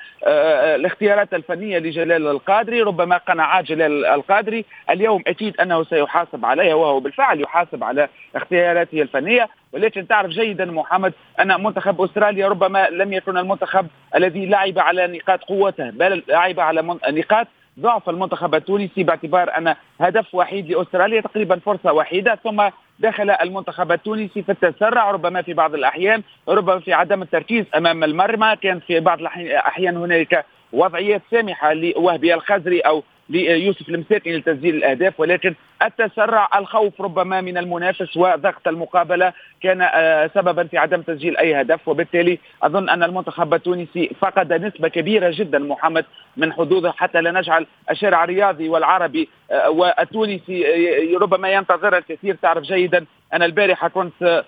الاختيارات 0.75 1.35
الفنية 1.35 1.79
لجلال 1.79 2.27
القادري 2.27 2.83
ربما 2.83 3.17
قناعات 3.17 3.65
جلال 3.65 4.07
القادري. 4.07 4.65
اليوم 4.91 5.23
أكيد 5.27 5.61
أنه 5.61 5.85
سيحاسب 5.85 6.45
عليها 6.45 6.75
وهو 6.75 7.01
بالفعل 7.01 7.41
يحاسب 7.41 7.85
على 7.85 8.09
اختياراته 8.37 9.03
الفنية. 9.03 9.49
ولكن 9.73 10.09
تعرف 10.09 10.31
جيدا 10.31 10.65
محمد 10.65 11.13
أن 11.41 11.63
منتخب 11.63 12.01
أستراليا 12.01 12.49
ربما 12.49 12.89
لم 12.91 13.13
يكن 13.13 13.39
المنتخب 13.39 13.87
الذي 14.15 14.47
لعب 14.47 14.79
على 14.79 15.07
نقاط 15.07 15.45
قوته 15.45 15.91
بل 15.91 16.23
لعب 16.29 16.61
على 16.61 16.83
نقاط 17.09 17.47
ضعف 17.81 18.09
المنتخب 18.09 18.55
التونسي 18.55 19.03
باعتبار 19.03 19.59
أن 19.59 19.75
هدف 20.01 20.35
وحيد 20.35 20.71
لأستراليا 20.73 21.21
تقريبا 21.21 21.59
فرصة 21.59 21.93
وحيدة 21.93 22.39
ثم 22.45 22.69
دخل 22.99 23.31
المنتخب 23.31 23.93
التونسي 23.93 24.43
في 24.43 24.53
التسرع 24.53 25.11
ربما 25.11 25.43
في 25.43 25.55
بعض 25.55 25.75
الأحيان 25.75 26.23
ربما 26.49 26.81
في 26.81 26.93
عدم 26.93 27.23
التركيز 27.23 27.65
أمام 27.77 28.05
المرمى. 28.05 28.57
كان 28.63 28.81
في 28.81 29.01
بعض 29.01 29.19
الأحيان 29.19 29.97
هنالك 29.97 30.45
وضعيات 30.73 31.23
سامحة 31.31 31.73
لوهبي 31.73 32.35
الخزري 32.35 32.81
أو 32.81 33.03
ليوسف 33.29 33.89
المساكي 33.89 34.37
لتسجيل 34.37 34.75
الأهداف 34.77 35.21
ولكن 35.21 35.55
التسرع 35.83 36.49
الخوف 36.59 37.01
ربما 37.01 37.41
من 37.41 37.59
المنافس 37.59 38.17
وضغط 38.17 38.69
المقابلة 38.69 39.33
كان 39.63 39.83
آه، 39.83 40.31
سببا 40.35 40.65
في 40.65 40.79
عدم 40.79 41.03
تسجيل 41.03 41.37
أي 41.37 41.61
هدف. 41.61 41.89
وبالتالي 41.89 42.39
أظن 42.63 42.89
أن 42.89 43.03
المنتخب 43.03 43.55
التونسي 43.55 44.11
فقد 44.21 44.53
نسبة 44.53 44.89
كبيرة 44.89 45.31
جدا 45.35 45.59
محمد 45.59 46.05
من 46.37 46.53
حظوظه 46.53 46.91
حتى 46.93 47.21
لا 47.21 47.31
نجعل 47.31 47.67
الشارع 47.91 48.25
الرياضي 48.25 48.69
والعربي 48.69 49.29
آه، 49.51 49.71
والتونسي 49.71 50.67
آه، 51.15 51.19
ربما 51.19 51.53
ينتظر 51.53 51.99
الكثير. 51.99 52.37
تعرف 52.43 52.63
جيدا 52.63 53.05
أنا 53.33 53.45
البارحة 53.45 53.89
كنت 53.89 54.45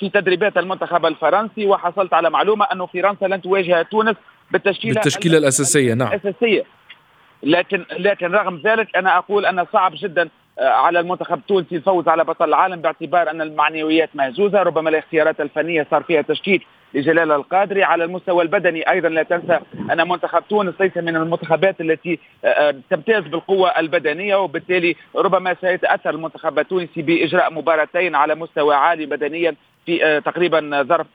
في 0.00 0.08
تدريبات 0.08 0.56
المنتخب 0.58 1.06
الفرنسي 1.06 1.66
وحصلت 1.66 2.14
على 2.14 2.30
معلومة 2.30 2.64
انه 2.64 2.86
فرنسا 2.86 3.24
لن 3.24 3.42
تواجه 3.42 3.82
تونس 3.82 4.16
بالتشكيلة 4.52 4.94
بالتشكيلة 4.94 5.38
الأساسية 5.38 5.94
نعم. 5.94 6.12
الاساسيه 6.12 6.64
لكن 7.42 7.84
لكن 7.98 8.26
رغم 8.32 8.62
ذلك 8.64 8.96
أنا 8.96 9.18
أقول 9.18 9.46
أن 9.46 9.66
صعب 9.72 9.92
جدا 9.94 10.28
آه، 10.58 10.68
على 10.68 11.00
المنتخب 11.00 11.38
التونسي 11.38 11.76
الفوز 11.76 12.08
على 12.08 12.24
بطل 12.24 12.48
العالم 12.48 12.80
باعتبار 12.80 13.30
أن 13.30 13.42
المعنويات 13.42 14.10
مهزوزة. 14.14 14.62
ربما 14.62 14.90
الاختيارات 14.90 15.40
الفنية 15.40 15.86
صار 15.90 16.02
فيها 16.02 16.22
تشكيك 16.22 16.62
لجلال 16.94 17.32
القادري. 17.32 17.82
على 17.82 18.04
المستوى 18.04 18.42
البدني 18.42 18.90
أيضا 18.90 19.08
لا 19.08 19.22
تنسى 19.22 19.58
أن 19.92 20.08
منتخب 20.08 20.42
تونس 20.48 20.74
ليس 20.80 20.96
من 20.96 21.16
المنتخبات 21.16 21.80
التي 21.80 22.18
آه، 22.44 22.48
آه، 22.48 22.74
تمتاز 22.90 23.22
بالقوة 23.22 23.68
البدنية. 23.68 24.36
وبالتالي 24.36 24.96
ربما 25.16 25.56
سيتأثر 25.60 26.10
المنتخب 26.10 26.58
التونسي 26.58 27.02
بإجراء 27.02 27.52
مباراتين 27.52 28.14
على 28.14 28.34
مستوى 28.34 28.74
عالي 28.74 29.06
بدنيا. 29.06 29.54
في 29.86 30.20
تقريبا 30.24 30.82
ظرف 30.82 31.06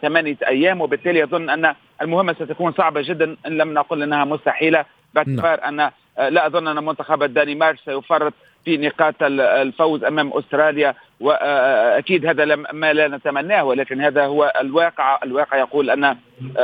ثمانية 0.00 0.36
أيام 0.48 0.80
وبالتالي 0.80 1.24
أظن 1.24 1.50
أن 1.50 1.74
المهمة 2.02 2.32
ستكون 2.32 2.72
صعبة 2.72 3.00
جدا 3.00 3.36
إن 3.46 3.58
لم 3.58 3.74
نقل 3.74 4.02
أنها 4.02 4.24
مستحيلة 4.24 4.84
باعتبار 5.14 5.60
نعم. 5.60 5.80
أن 5.80 5.90
لا 6.28 6.46
أظن 6.46 6.68
أن 6.68 6.84
منتخب 6.84 7.22
الدنمارك 7.22 7.78
سيفرط 7.84 8.32
في 8.64 8.76
نقاط 8.76 9.14
الفوز 9.22 10.04
أمام 10.04 10.32
أستراليا 10.32 10.94
واكيد 11.20 12.26
هذا 12.26 12.56
ما 12.72 12.92
لا 12.92 13.08
نتمناه 13.08 13.64
ولكن 13.64 14.00
هذا 14.00 14.26
هو 14.26 14.52
الواقع، 14.60 15.18
الواقع 15.24 15.56
يقول 15.56 15.90
أن 15.90 16.16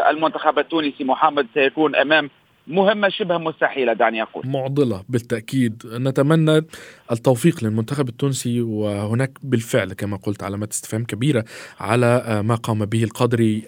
المنتخب 0.08 0.58
التونسي 0.58 1.04
محمد 1.04 1.46
سيكون 1.54 1.96
أمام 1.96 2.30
مهمة 2.66 3.08
شبه 3.08 3.38
مستحيلة 3.38 3.92
دعني 3.92 4.22
أقول. 4.22 4.46
معضلة 4.46 5.04
بالتأكيد. 5.08 5.82
نتمنى 5.86 6.62
التوفيق 7.12 7.64
للمنتخب 7.64 8.08
التونسي 8.08 8.60
وهناك 8.60 9.38
بالفعل 9.42 9.92
كما 9.92 10.16
قلت 10.16 10.42
علامات 10.42 10.72
استفهام 10.72 11.04
كبيرة 11.04 11.44
على 11.80 12.42
ما 12.44 12.54
قام 12.54 12.84
به 12.84 13.04
القادري 13.04 13.62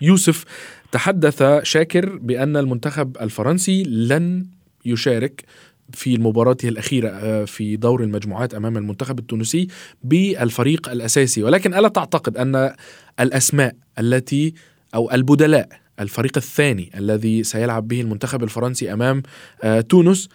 يوسف. 0.00 0.44
تحدث 0.92 1.42
شاكر 1.62 2.16
بأن 2.16 2.56
المنتخب 2.56 3.16
الفرنسي 3.20 3.82
لن 3.82 4.46
يشارك 4.84 5.44
في 5.92 6.18
مباراته 6.18 6.68
الأخيرة 6.68 7.08
آه، 7.08 7.44
في 7.44 7.76
دور 7.76 8.02
المجموعات 8.02 8.54
أمام 8.54 8.76
المنتخب 8.76 9.18
التونسي 9.18 9.68
بالفريق 10.04 10.88
الأساسي. 10.88 11.42
ولكن 11.42 11.74
ألا 11.74 11.88
تعتقد 11.88 12.36
أن 12.36 12.74
الأسماء 13.20 13.74
التي 13.98 14.54
أو 14.94 15.10
البدلاء 15.12 15.68
الفريق 16.00 16.32
الثاني 16.36 16.90
الذي 16.98 17.44
سيلعب 17.44 17.88
به 17.88 18.00
المنتخب 18.00 18.42
الفرنسي 18.42 18.92
أمام 18.92 19.22
آه، 19.62 19.80
تونس 19.80 20.28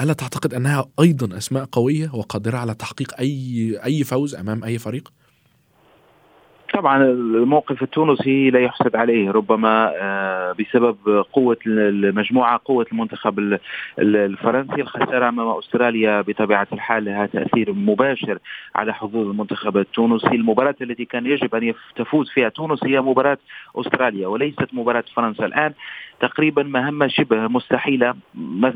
ألا 0.00 0.12
تعتقد 0.12 0.54
أنها 0.54 0.86
أيضا 1.00 1.38
أسماء 1.38 1.64
قوية 1.64 2.10
وقادرة 2.14 2.58
على 2.58 2.74
تحقيق 2.74 3.18
أي 3.18 3.78
أي 3.84 4.04
فوز 4.04 4.34
أمام 4.34 4.64
أي 4.64 4.78
فريق؟ 4.78 5.12
طبعا 6.74 7.02
الموقف 7.04 7.82
التونسي 7.82 8.50
لا 8.50 8.60
يحسد 8.60 8.96
عليه 8.96 9.30
ربما 9.30 9.92
آه، 9.96 10.52
بسبب 10.52 11.24
قوة 11.32 11.56
المجموعة 11.66 12.60
قوة 12.64 12.86
المنتخب 12.92 13.58
الفرنسي. 13.98 14.80
الخسارة 14.80 15.28
أمام 15.28 15.48
أستراليا 15.48 16.20
بطبيعة 16.20 16.66
الحال 16.72 17.04
لها 17.04 17.26
تأثير 17.26 17.72
مباشر 17.72 18.38
على 18.74 18.94
حظوظ 18.94 19.28
المنتخب 19.28 19.76
التونسي. 19.76 20.26
المباراة 20.26 20.74
التي 20.80 21.04
كان 21.04 21.26
يجب 21.26 21.54
أن 21.54 21.74
تفوز 21.96 22.30
فيها 22.30 22.48
تونس 22.48 22.84
هي 22.84 23.00
مباراة 23.00 23.38
أستراليا 23.76 24.26
وليست 24.26 24.68
مباراة 24.72 25.04
فرنسا. 25.14 25.46
الآن 25.46 25.72
تقريبا 26.20 26.62
مهمة 26.62 27.06
شبه 27.06 27.48
مستحيلة. 27.48 28.14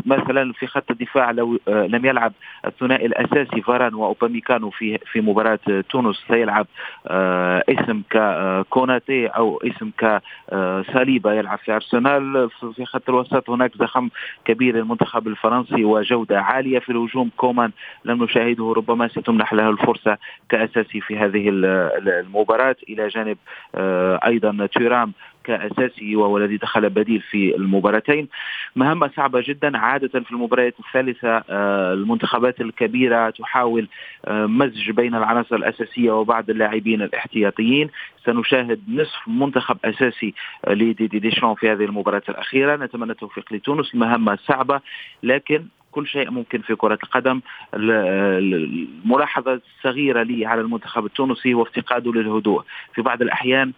مثلا 0.06 0.52
في 0.52 0.66
خط 0.66 0.90
الدفاع 0.90 1.30
لو 1.30 1.58
آه، 1.68 1.86
لم 1.86 2.04
يلعب 2.04 2.32
الثنائي 2.66 3.06
الأساسي 3.06 3.62
فاران 3.62 3.94
وأوباميكانو 3.94 4.70
في 4.70 4.98
في 4.98 5.20
مباراة 5.20 5.58
تونس 5.90 6.16
سيلعب 6.28 6.66
آه، 7.06 7.64
اسم 7.84 8.02
ككوناتي 8.10 9.26
أو 9.26 9.62
اسم 9.64 9.90
كساليبا 9.98 11.34
يلعب 11.34 11.58
في 11.58 11.72
أرسنال. 11.72 12.50
في 12.76 12.84
خط 12.84 13.08
الوسط 13.08 13.50
هناك 13.50 13.72
زخم 13.76 14.08
كبير 14.44 14.76
للمنتخب 14.76 15.28
الفرنسي 15.28 15.84
وجودة 15.84 16.40
عالية 16.40 16.78
في 16.78 16.92
الهجوم. 16.92 17.30
كومان 17.36 17.70
لم 18.04 18.24
نشاهده 18.24 18.72
ربما 18.72 19.08
ستمنح 19.08 19.52
له 19.52 19.70
الفرصة 19.70 20.18
كأساسي 20.48 21.00
في 21.00 21.18
هذه 21.18 21.48
المباراة. 21.48 22.76
إلى 22.88 23.08
جانب 23.08 23.38
آه، 23.74 24.20
أيضا 24.26 24.66
تيرام 24.66 25.12
كأساسي 25.44 26.16
وهو 26.16 26.38
الذي 26.38 26.56
دخل 26.56 26.90
بديل 26.90 27.20
في 27.20 27.56
المباراتين. 27.56 28.28
مهمة 28.76 29.10
صعبة 29.16 29.42
جدا. 29.46 29.78
عادة 29.78 30.20
في 30.20 30.32
المباريات 30.32 30.74
الثالثة 30.80 31.44
آه، 31.50 31.92
المنتخبات 31.92 32.60
الكبيرة 32.60 33.30
تحاول 33.30 33.88
آه، 34.24 34.46
مزج 34.46 34.90
بين 34.90 35.14
العناصر 35.14 35.56
الأساسية 35.56 36.10
وبعض 36.10 36.50
اللاعبين 36.50 37.02
الاحتياطيين. 37.02 37.90
سنشاهد 38.24 38.80
نصف 38.88 39.28
منتخب 39.28 39.76
أساسي 39.84 40.34
لدي 40.68 41.06
دي 41.06 41.18
ديشان 41.18 41.54
في 41.54 41.72
هذه 41.72 41.84
المباراة 41.84 42.22
الأخيرة. 42.28 42.76
نتمنى 42.76 43.12
التوفيق 43.12 43.52
لتونس. 43.52 43.94
المهمة 43.94 44.38
صعبة 44.46 44.80
لكن 45.22 45.64
كل 45.94 46.06
شيء 46.06 46.30
ممكن 46.30 46.58
في 46.58 46.74
كرة 46.74 46.98
القدم. 47.02 47.40
الملاحظة 47.74 49.60
الصغيرة 49.78 50.22
لي 50.22 50.46
على 50.46 50.60
المنتخب 50.60 51.04
التونسي 51.06 51.54
هو 51.54 51.62
افتقاده 51.62 52.12
للهدوء. 52.12 52.62
في 52.94 53.02
بعض 53.02 53.22
الأحيان 53.22 53.72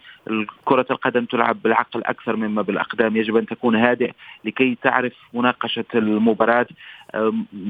كرة 0.65 0.87
القدم 0.91 1.25
تلعب 1.25 1.63
بالعقل 1.63 2.05
أكثر 2.05 2.37
مما 2.37 2.63
بالأقدام. 2.63 3.17
يجب 3.17 3.37
أن 3.37 3.47
تكون 3.47 3.77
هادئ 3.77 4.13
لكي 4.45 4.79
تعرف 4.83 5.13
مناقشة 5.35 5.85
المباراة. 5.95 6.67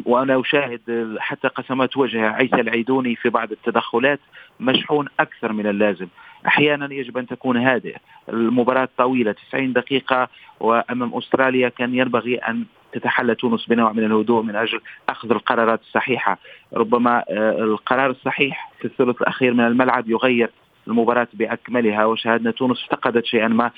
وأنا 0.04 0.40
أشاهد 0.40 1.16
حتى 1.18 1.48
قسمات 1.48 1.96
وجه 1.96 2.30
عيسى 2.30 2.60
العيدوني 2.60 3.16
في 3.16 3.28
بعض 3.28 3.52
التدخلات 3.52 4.20
مشحون 4.60 5.06
أكثر 5.20 5.52
من 5.52 5.66
اللازم. 5.66 6.06
أحيانا 6.46 6.94
يجب 6.94 7.18
أن 7.18 7.26
تكون 7.26 7.56
هادئ. 7.56 7.96
المباراة 8.28 8.88
طويلة 8.98 9.32
90 9.32 9.72
دقيقة 9.72 10.28
وأمام 10.60 11.14
أستراليا 11.14 11.68
كان 11.68 11.94
ينبغي 11.94 12.36
أن 12.36 12.64
تتحلى 12.92 13.34
تونس 13.34 13.66
بنوع 13.66 13.92
من 13.92 14.04
الهدوء 14.04 14.42
من 14.42 14.56
أجل 14.56 14.80
أخذ 15.08 15.30
القرارات 15.30 15.80
الصحيحة. 15.80 16.38
ربما 16.74 17.24
آه، 17.30 17.58
القرار 17.58 18.10
الصحيح 18.10 18.72
في 18.78 18.84
الثلث 18.84 19.22
الأخير 19.22 19.54
من 19.54 19.66
الملعب 19.66 20.10
يغير 20.10 20.50
المباراة 20.88 21.28
بأكملها 21.32 22.04
وشاهدنا 22.04 22.50
تونس 22.50 22.82
افتقدت 22.82 23.24
شيئا 23.24 23.48
ما 23.48 23.70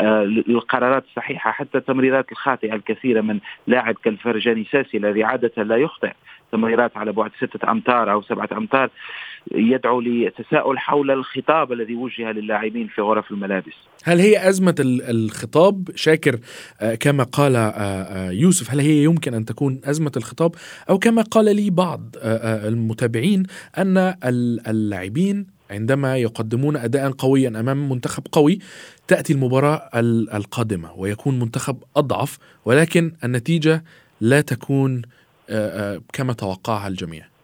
آه، 0.00 0.22
القرارات 0.22 1.04
الصحيحة 1.04 1.52
حتى 1.52 1.78
التمريرات 1.78 2.32
الخاطئة 2.32 2.74
الكثيرة 2.74 3.20
من 3.20 3.38
لاعب 3.66 3.94
كالفرجاني 3.94 4.64
ساسي 4.64 4.96
الذي 4.96 5.24
عادة 5.24 5.62
لا 5.62 5.76
يخطئ. 5.76 6.12
تمريرات 6.52 6.96
على 6.96 7.12
بعد 7.12 7.30
ستة 7.36 7.70
أمتار 7.70 8.12
أو 8.12 8.22
سبعة 8.22 8.48
أمتار. 8.52 8.90
يدعو 9.54 10.00
لتساؤل 10.00 10.78
حول 10.78 11.10
الخطاب 11.10 11.72
الذي 11.72 11.94
وجه 11.94 12.32
للاعبين 12.32 12.88
في 12.88 13.00
غرف 13.00 13.30
الملابس. 13.30 13.74
هل 14.04 14.20
هي 14.20 14.48
أزمة 14.48 14.74
الخطاب؟ 14.80 15.88
شاكر 15.94 16.38
آه، 16.80 16.94
كما 16.94 17.24
قال 17.24 17.56
آه، 17.56 18.30
يوسف 18.30 18.70
هل 18.70 18.80
هي 18.80 19.04
يمكن 19.04 19.34
أن 19.34 19.44
تكون 19.44 19.80
أزمة 19.84 20.12
الخطاب؟ 20.16 20.54
أو 20.90 20.98
كما 20.98 21.22
قال 21.22 21.56
لي 21.56 21.70
بعض 21.70 22.00
المتابعين 22.24 23.42
أن 23.78 24.14
اللاعبين 24.66 25.46
عندما 25.70 26.16
يقدمون 26.16 26.76
أداء 26.76 27.10
قويا 27.10 27.48
أمام 27.48 27.88
منتخب 27.88 28.22
قوي 28.32 28.58
تأتي 29.08 29.32
المباراة 29.32 29.90
القادمة 30.34 30.92
ويكون 30.96 31.38
منتخب 31.38 31.82
أضعف 31.96 32.38
ولكن 32.64 33.12
النتيجة 33.24 33.84
لا 34.20 34.40
تكون 34.40 35.02
كما 36.12 36.32
توقعها 36.32 36.88
الجميع. 36.88 37.37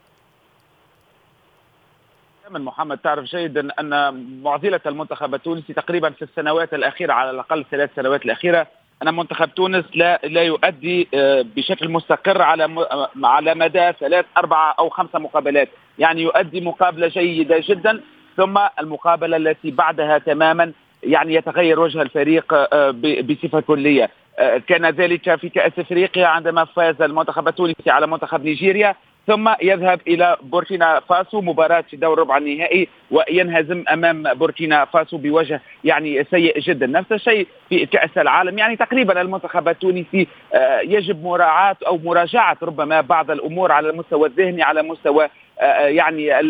من 2.50 2.61
محمد 2.61 2.98
تعرف 2.98 3.24
جيدا 3.24 3.68
أن 3.80 4.24
معضلة 4.42 4.80
المنتخب 4.87 5.35
التونسي 5.35 5.72
تقريبا 5.72 6.11
في 6.11 6.22
السنوات 6.22 6.74
الأخيرة 6.74 7.12
على 7.12 7.30
الأقل 7.30 7.64
ثلاث 7.70 7.90
سنوات 7.96 8.24
الأخيرة 8.24 8.66
أن 9.02 9.14
منتخب 9.14 9.54
تونس 9.54 9.85
لا 9.94 10.20
لا 10.24 10.42
يؤدي 10.42 11.09
بشكل 11.57 11.88
مستقر 11.88 12.42
على 12.42 12.87
على 13.24 13.54
مدى 13.54 13.92
ثلاث 14.00 14.24
اربعه 14.37 14.74
أو 14.78 14.88
خمسه 14.88 15.18
مقابلات، 15.18 15.68
يعني 15.98 16.22
يؤدي 16.22 16.61
مقابلة 16.61 17.09
جيدة 17.09 17.62
جدا 17.68 18.00
ثم 18.37 18.59
المقابلة 18.80 19.37
التي 19.37 19.70
بعدها 19.70 20.18
تماما 20.18 20.72
يعني 21.02 21.35
يتغير 21.35 21.80
وجه 21.80 22.02
الفريق 22.02 22.54
آه، 22.54 22.90
بصفة 23.22 23.61
كلية. 23.61 24.11
آه، 24.38 24.59
كان 24.59 24.87
ذلك 24.87 25.35
في 25.35 25.48
كأس 25.48 25.72
إفريقيا 25.78 26.26
عندما 26.26 26.64
فاز 26.64 27.02
المنتخب 27.02 27.48
التونسي 27.48 27.90
على 27.90 28.07
منتخب 28.07 28.44
نيجيريا. 28.44 28.94
ثم 29.26 29.54
يذهب 29.62 30.00
إلى 30.08 30.37
بوركينا 30.42 31.00
فاسو. 31.00 31.40
مباراة 31.40 31.80
في 31.80 31.96
دور 31.96 32.18
ربع 32.18 32.37
النهائي 32.37 32.88
وينهزم 33.10 33.84
أمام 33.92 34.22
بوركينا 34.22 34.84
فاسو 34.84 35.18
بوجه 35.18 35.60
يعني 35.84 36.24
سيء 36.24 36.60
جدا. 36.60 36.87
نفس 36.87 37.12
الشيء 37.12 37.46
في 37.68 37.87
كأس 37.87 38.18
العالم. 38.18 38.58
يعني 38.58 38.76
تقريبا 38.76 39.20
المنتخب 39.20 39.68
التونسي 39.68 40.28
آه، 40.54 40.80
يجب 40.80 41.24
مراعاة 41.24 41.76
أو 41.87 41.98
مراجعة 42.04 42.56
ربما 42.62 43.00
بعض 43.00 43.30
الأمور 43.30 43.72
على 43.72 43.90
المستوى 43.90 44.28
الذهني 44.28 44.62
على 44.62 44.82
مستوى 44.82 45.24
آه، 45.60 45.64
آه، 45.64 45.87
يعني 45.88 46.40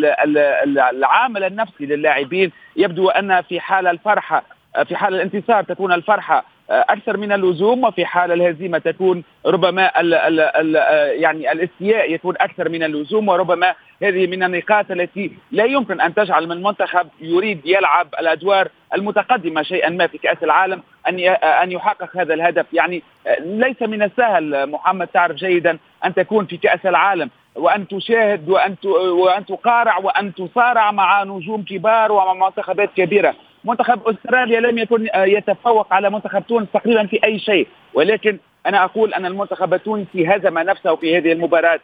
العامل 0.91 1.45
النفسي 1.45 1.87
للاعبين. 1.87 2.53
يبدو 2.77 3.09
أن 3.09 3.43
في 3.43 3.61
حال 3.61 3.87
الفرحة 3.87 4.45
في 4.85 4.97
حال 4.97 5.15
الانتصار 5.15 5.63
تكون 5.63 5.93
الفرحة 5.93 6.54
أكثر 6.71 7.17
من 7.17 7.33
اللزوم 7.33 7.85
وفي 7.85 8.05
حال 8.07 8.33
الهزيمة 8.33 8.79
تكون 8.79 9.25
ربما 9.47 10.01
ال 10.01 10.15
ال 10.15 10.41
ال 10.41 10.75
يعني 11.23 11.53
الاستياء 11.53 12.13
يكون 12.13 12.35
أكثر 12.41 12.69
من 12.69 12.83
اللزوم 12.83 13.29
وربما 13.29 13.75
هذه 14.03 14.27
من 14.27 14.43
النقاط 14.43 14.91
التي 14.91 15.33
لا 15.51 15.65
يمكن 15.65 16.01
أن 16.01 16.15
تجعل 16.15 16.49
من 16.49 16.63
منتخب 16.63 17.09
يريد 17.21 17.61
يلعب 17.65 18.09
الأدوار 18.21 18.69
المتقدمة 18.95 19.63
شيئا 19.63 19.91
ما 19.91 20.07
في 20.07 20.19
كأس 20.19 20.43
العالم 20.43 20.83
أن 21.09 21.19
أن 21.45 21.73
يحقق 21.73 22.17
هذا 22.17 22.35
الهدف. 22.35 22.67
يعني 22.73 23.03
ليس 23.41 23.83
من 23.83 24.03
السهل 24.03 24.71
محمد 24.71 25.07
تعرف 25.07 25.37
جيدا 25.37 25.79
أن 26.05 26.15
تكون 26.15 26.47
في 26.47 26.57
كأس 26.57 26.87
العالم 26.87 27.31
وأن 27.55 27.89
تشاهد 27.89 28.49
وأن 28.49 28.75
وأن 28.95 29.47
تقارع 29.47 29.99
وأن 29.99 30.35
تصارع 30.35 30.91
مع 30.91 31.25
نجوم 31.25 31.63
كبار 31.63 32.13
ومع 32.13 32.47
منتخبات 32.47 32.91
كبيرة. 32.97 33.35
منتخب 33.65 34.09
أستراليا 34.09 34.61
لم 34.61 34.79
يكن 34.79 35.09
يتفوق 35.15 35.93
على 35.93 36.11
منتخب 36.11 36.43
تونس 36.49 36.69
تقريبا 36.75 37.07
في 37.07 37.21
أي 37.25 37.39
شيء. 37.39 37.69
ولكن 37.95 38.39
أنا 38.67 38.85
أقول 38.85 39.15
أن 39.15 39.27
المنتخب 39.27 39.75
التونسي 39.75 40.27
هزم 40.27 40.59
نفسه 40.59 40.97
في 40.97 41.17
هذه 41.17 41.33
المباراة. 41.33 41.81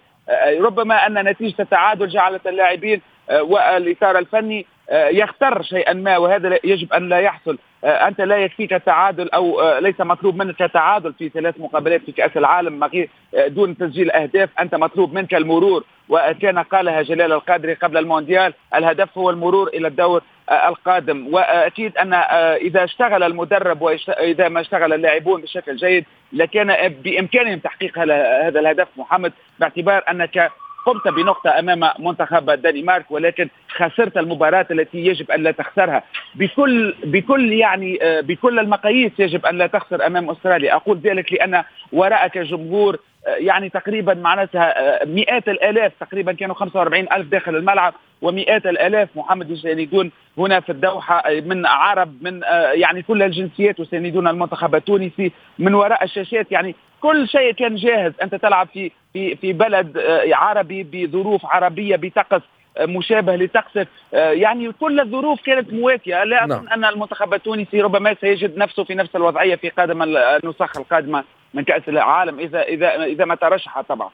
ربما 0.60 1.06
أن 1.06 1.28
نتيجة 1.28 1.62
التعادل 1.62 2.08
جعلت 2.08 2.46
اللاعبين 2.46 3.00
والإطار 3.40 4.18
الفني 4.18 4.66
يختر 4.92 5.62
شيئا 5.62 5.92
ما 5.92 6.18
وهذا 6.18 6.58
يجب 6.64 6.92
أن 6.92 7.08
لا 7.08 7.18
يحصل. 7.18 7.58
أنت 7.84 8.20
لا 8.20 8.36
يكفيك 8.36 8.72
التعادل 8.72 9.30
أو 9.30 9.78
ليس 9.78 10.00
مطلوب 10.00 10.36
منك 10.36 10.62
التعادل 10.62 11.12
في 11.12 11.28
ثلاث 11.28 11.54
مقابلات 11.58 12.00
في 12.00 12.12
كأس 12.12 12.36
العالم 12.36 12.90
دون 13.34 13.76
تسجيل 13.76 14.10
أهداف. 14.10 14.48
أنت 14.60 14.74
مطلوب 14.74 15.14
منك 15.14 15.34
المرور 15.34 15.84
وكان 16.08 16.58
قالها 16.58 17.02
جلال 17.02 17.32
القادري 17.32 17.74
قبل 17.74 17.96
المونديال 17.96 18.54
الهدف 18.74 19.18
هو 19.18 19.30
المرور 19.30 19.68
إلى 19.68 19.88
الدور 19.88 20.22
القادم. 20.52 21.34
وأكيد 21.34 21.96
أن 21.96 22.14
إذا 22.54 22.84
اشتغل 22.84 23.22
المدرب 23.22 23.82
واذا 23.82 24.48
ما 24.48 24.60
اشتغل 24.60 24.92
اللاعبون 24.92 25.40
بشكل 25.40 25.76
جيد 25.76 26.04
لكان 26.32 26.88
بإمكانهم 26.88 27.58
تحقيق 27.58 27.98
هذا 27.98 28.60
الهدف. 28.60 28.88
محمد 28.96 29.32
باعتبار 29.58 30.04
أنك 30.10 30.50
قمت 30.86 31.08
بنقطة 31.08 31.58
أمام 31.58 31.90
منتخب 31.98 32.50
الدنمارك 32.50 33.10
ولكن 33.10 33.48
خسرت 33.68 34.16
المباراة 34.16 34.66
التي 34.70 34.98
يجب 35.06 35.30
أن 35.30 35.42
لا 35.42 35.50
تخسرها. 35.50 36.02
بكل 36.34 36.94
بكل 37.04 37.52
يعني 37.52 37.98
بكل 38.02 38.58
المقاييس 38.58 39.12
يجب 39.18 39.46
أن 39.46 39.58
لا 39.58 39.66
تخسر 39.66 40.06
أمام 40.06 40.30
أستراليا. 40.30 40.74
أقول 40.74 40.98
ذلك 40.98 41.32
لأن 41.32 41.64
وراءك 41.92 42.38
جمهور 42.38 42.98
يعني 43.26 43.68
تقريبا 43.68 44.14
معناتها 44.14 45.04
مئات 45.04 45.48
الآلاف 45.48 45.92
تقريبا 46.00 46.32
كانوا 46.32 46.54
45 46.54 47.06
ألف 47.12 47.28
داخل 47.28 47.56
الملعب 47.56 47.94
ومئات 48.22 48.66
الآلاف 48.66 49.08
محمد 49.16 49.50
يساندون 49.50 50.10
هنا 50.38 50.60
في 50.60 50.72
الدوحة 50.72 51.22
من 51.44 51.66
عرب 51.66 52.14
من 52.22 52.40
يعني 52.72 53.02
كل 53.02 53.22
الجنسيات 53.22 53.80
يساندون 53.80 54.28
المنتخب 54.28 54.74
التونسي 54.74 55.32
من 55.58 55.74
وراء 55.74 56.04
الشاشات. 56.04 56.52
يعني 56.52 56.74
كل 57.00 57.28
شيء 57.28 57.52
كان 57.52 57.74
جاهز. 57.76 58.12
أنت 58.22 58.34
تلعب 58.34 58.68
في 58.72 58.90
في 59.12 59.36
في 59.36 59.52
بلد 59.52 59.98
عربي 60.32 60.82
بظروف 60.82 61.46
عربية 61.46 61.96
بطقس 61.96 62.42
مشابه 62.80 63.36
لتقصف 63.36 63.88
يعني 64.12 64.72
كل 64.72 65.00
الظروف 65.00 65.40
كانت 65.42 65.72
مواتية. 65.72 66.24
لا 66.24 66.44
أظن 66.44 66.64
نعم. 66.64 66.68
أن 66.68 66.84
المنتخب 66.84 67.34
التونسي 67.34 67.80
ربما 67.80 68.16
سيجد 68.20 68.58
نفسه 68.58 68.84
في 68.84 68.94
نفس 68.94 69.16
الوضعية 69.16 69.54
في 69.54 69.68
قادم 69.68 70.02
النسخ 70.02 70.76
القادمة. 70.76 71.24
من 71.54 71.64
كأس 71.64 71.82
العالم 71.88 72.40
إذا 72.40 72.62
إذا 72.62 73.04
إذا 73.04 73.24
ما 73.24 73.34
ترشح 73.34 73.80
طبعا. 73.80 74.10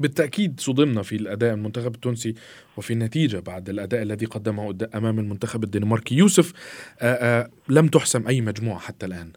بالتأكيد 0.00 0.60
صدمنا 0.60 1.02
في 1.02 1.16
الأداء 1.16 1.54
المنتخب 1.54 1.94
التونسي 1.94 2.34
وفي 2.76 2.92
النتيجة 2.92 3.40
بعد 3.40 3.68
الأداء 3.68 4.02
الذي 4.02 4.26
قدمه 4.26 4.78
أمام 4.94 5.18
المنتخب 5.18 5.64
الدنماركي. 5.64 6.14
يوسف 6.14 6.52
آآ 7.00 7.40
آآ 7.40 7.50
لم 7.68 7.88
تحسم 7.88 8.26
أي 8.26 8.40
مجموعة 8.40 8.78
حتى 8.78 9.06
الآن 9.06 9.32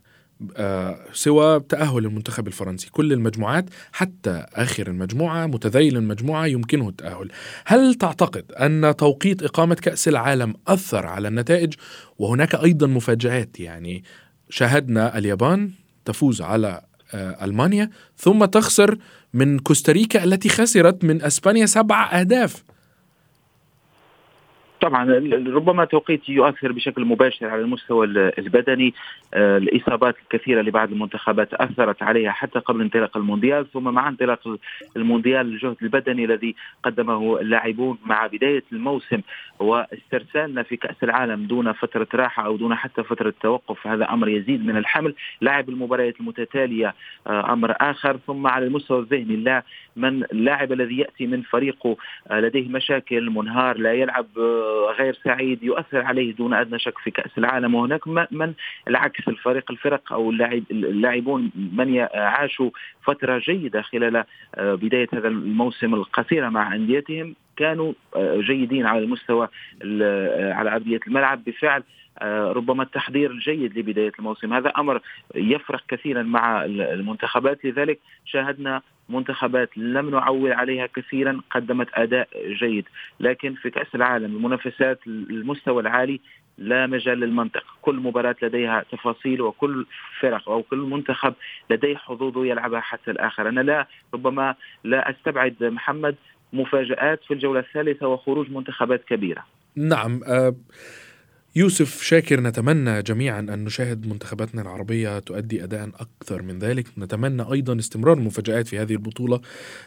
سوى 1.12 1.60
تأهل 1.60 2.06
المنتخب 2.06 2.48
الفرنسي. 2.48 2.90
كل 2.90 3.14
المجموعات 3.14 3.70
حتى 3.92 4.46
آخر 4.54 4.88
المجموعة 4.88 5.46
متذيل 5.46 5.98
المجموعة 5.98 6.46
يمكنه 6.46 6.90
التأهل. 6.90 7.32
هل 7.66 7.94
تعتقد 7.94 8.52
أن 8.52 8.96
توقيت 8.98 9.44
إقامة 9.44 9.76
كأس 9.76 10.08
العالم 10.08 10.54
أثر 10.68 11.06
على 11.06 11.28
النتائج؟ 11.28 11.74
وهناك 12.18 12.56
أيضا 12.56 12.88
مفاجآت 12.88 13.60
يعني 13.60 14.04
شاهدنا 14.50 15.18
اليابان 15.18 15.72
تفوز 16.06 16.42
على 16.42 16.82
ألمانيا 17.14 17.90
ثم 18.18 18.46
تخسر 18.46 18.98
من 19.34 19.60
كوستاريكا 19.60 20.24
التي 20.24 20.50
خسرت 20.50 21.04
من 21.04 21.22
أسبانيا 21.22 21.66
سبع 21.66 22.20
أهداف. 22.20 22.64
طبعا 24.82 25.06
ربما 25.48 25.86
توقيت 25.86 26.30
يؤثر 26.30 26.72
بشكل 26.72 27.06
مباشر 27.06 27.48
على 27.48 27.62
المستوى 27.62 28.06
البدني. 28.38 28.94
آه، 29.34 29.58
الإصابات 29.58 30.16
الكثيرة 30.24 30.62
لبعض 30.62 30.92
المنتخبات 30.92 31.54
أثرت 31.54 32.04
عليها 32.04 32.32
حتى 32.32 32.60
قبل 32.60 32.82
انطلاق 32.82 33.18
المونديال 33.18 33.72
ثم 33.72 33.84
مع 33.84 34.10
انطلاق 34.10 34.58
المونديال 34.98 35.42
الجهد 35.42 35.76
البدني 35.82 36.26
الذي 36.26 36.56
قدمه 36.84 37.40
اللاعبون 37.40 37.98
مع 38.06 38.28
بداية 38.28 38.64
الموسم. 38.72 39.22
واسترسالنا 39.60 40.64
في 40.64 40.76
كأس 40.78 41.04
العالم 41.04 41.46
دون 41.46 41.72
فترة 41.72 42.08
راحة 42.14 42.46
أو 42.46 42.58
دون 42.58 42.76
حتى 42.76 43.04
فترة 43.04 43.34
توقف. 43.42 43.88
هذا 43.88 44.10
أمر 44.10 44.30
يزيد 44.30 44.66
من 44.66 44.78
الحمل. 44.78 45.16
لعب 45.42 45.70
المباريات 45.70 46.20
المتتالية 46.20 46.96
آه، 47.28 47.54
أمر 47.54 47.76
آخر. 47.82 48.18
ثم 48.28 48.48
على 48.48 48.66
المستوى 48.66 49.00
الذهني 49.00 49.36
لا 49.36 49.64
من 49.96 50.24
اللاعب 50.24 50.72
الذي 50.72 50.98
يأتي 50.98 51.28
من 51.28 51.42
فريقه 51.42 51.98
آه، 52.32 52.40
لديه 52.40 52.70
مشاكل 52.70 53.30
منهار 53.30 53.78
لا 53.78 53.94
يلعب 53.94 54.28
غير 55.00 55.20
سعيد 55.24 55.64
يؤثر 55.64 56.02
عليه 56.02 56.36
دون 56.36 56.54
أدنى 56.54 56.80
شك 56.80 56.98
في 56.98 57.12
كأس 57.12 57.38
العالم. 57.38 57.76
وهناك 57.76 58.08
من 58.32 58.54
العكس 58.88 59.28
الفريق 59.28 59.72
الفرق 59.72 60.14
أو 60.14 60.30
اللاعب 60.30 60.64
اللاعبون 60.72 61.52
من 61.56 62.00
عاشوا 62.14 62.70
فترة 63.04 63.38
جيدة 63.38 63.82
خلال 63.82 64.24
آه، 64.56 64.74
بداية 64.74 65.08
هذا 65.14 65.28
الموسم 65.28 65.94
القصيره 65.94 66.50
مع 66.50 66.76
أنديتهم 66.76 67.36
كانوا 67.58 67.94
آه، 68.16 68.38
جيدين 68.42 68.86
على 68.86 69.00
المستوى 69.00 69.48
آه، 69.84 70.54
على 70.54 70.76
أرضية 70.76 71.00
الملعب. 71.08 71.44
بفعل 71.44 71.84
ربما 72.24 72.84
التحضير 72.84 73.32
الجيد 73.32 73.78
لبداية 73.78 74.12
الموسم. 74.20 74.54
هذا 74.54 74.70
أمر 74.70 75.02
يفرق 75.36 75.84
كثيرا 75.88 76.24
مع 76.24 76.66
المنتخبات. 76.66 77.66
لذلك 77.66 78.00
شاهدنا 78.26 78.82
منتخبات 79.10 79.78
لم 79.78 80.10
نعول 80.10 80.54
عليها 80.54 80.86
كثيرا 80.86 81.42
قدمت 81.52 81.88
أداء 81.94 82.28
جيد. 82.60 82.86
لكن 83.20 83.54
في 83.54 83.70
كأس 83.70 83.96
العالم 83.96 84.36
المنافسات 84.36 85.00
المستوى 85.08 85.82
العالي 85.82 86.20
لا 86.58 86.88
مجال 86.88 87.20
للمنطق. 87.20 87.64
كل 87.82 87.96
مباراة 87.96 88.36
لديها 88.42 88.86
تفاصيل 88.92 89.42
وكل 89.42 89.86
فرق 90.20 90.50
أو 90.50 90.64
كل 90.64 90.78
منتخب 90.78 91.34
لديه 91.70 91.96
حظوظه 91.98 92.46
يلعبها 92.46 92.80
حتى 92.80 93.12
الآخر. 93.12 93.50
أنا 93.50 93.62
لا 93.62 93.88
ربما 94.14 94.56
لا 94.84 95.10
أستبعد 95.10 95.64
محمد 95.64 96.16
مفاجآت 96.54 97.24
في 97.24 97.34
الجولة 97.34 97.60
الثالثة 97.60 98.08
وخروج 98.08 98.52
منتخبات 98.52 99.04
كبيرة. 99.04 99.46
نعم 99.76 100.22
أه 100.24 100.56
يوسف 101.58 102.04
شاكر 102.04 102.42
نتمنى 102.42 103.02
جميعا 103.02 103.40
أن 103.40 103.64
نشاهد 103.64 104.08
منتخباتنا 104.08 104.62
العربية 104.62 105.20
تؤدي 105.20 105.64
أداء 105.64 105.90
أكثر 105.90 106.42
من 106.42 106.60
ذلك. 106.60 106.88
نتمنى 106.98 107.52
أيضا 107.54 107.80
استمرار 107.80 108.18
المفاجآت 108.18 108.68
في 108.68 108.80
هذه 108.80 108.94
البطولة. 108.94 109.42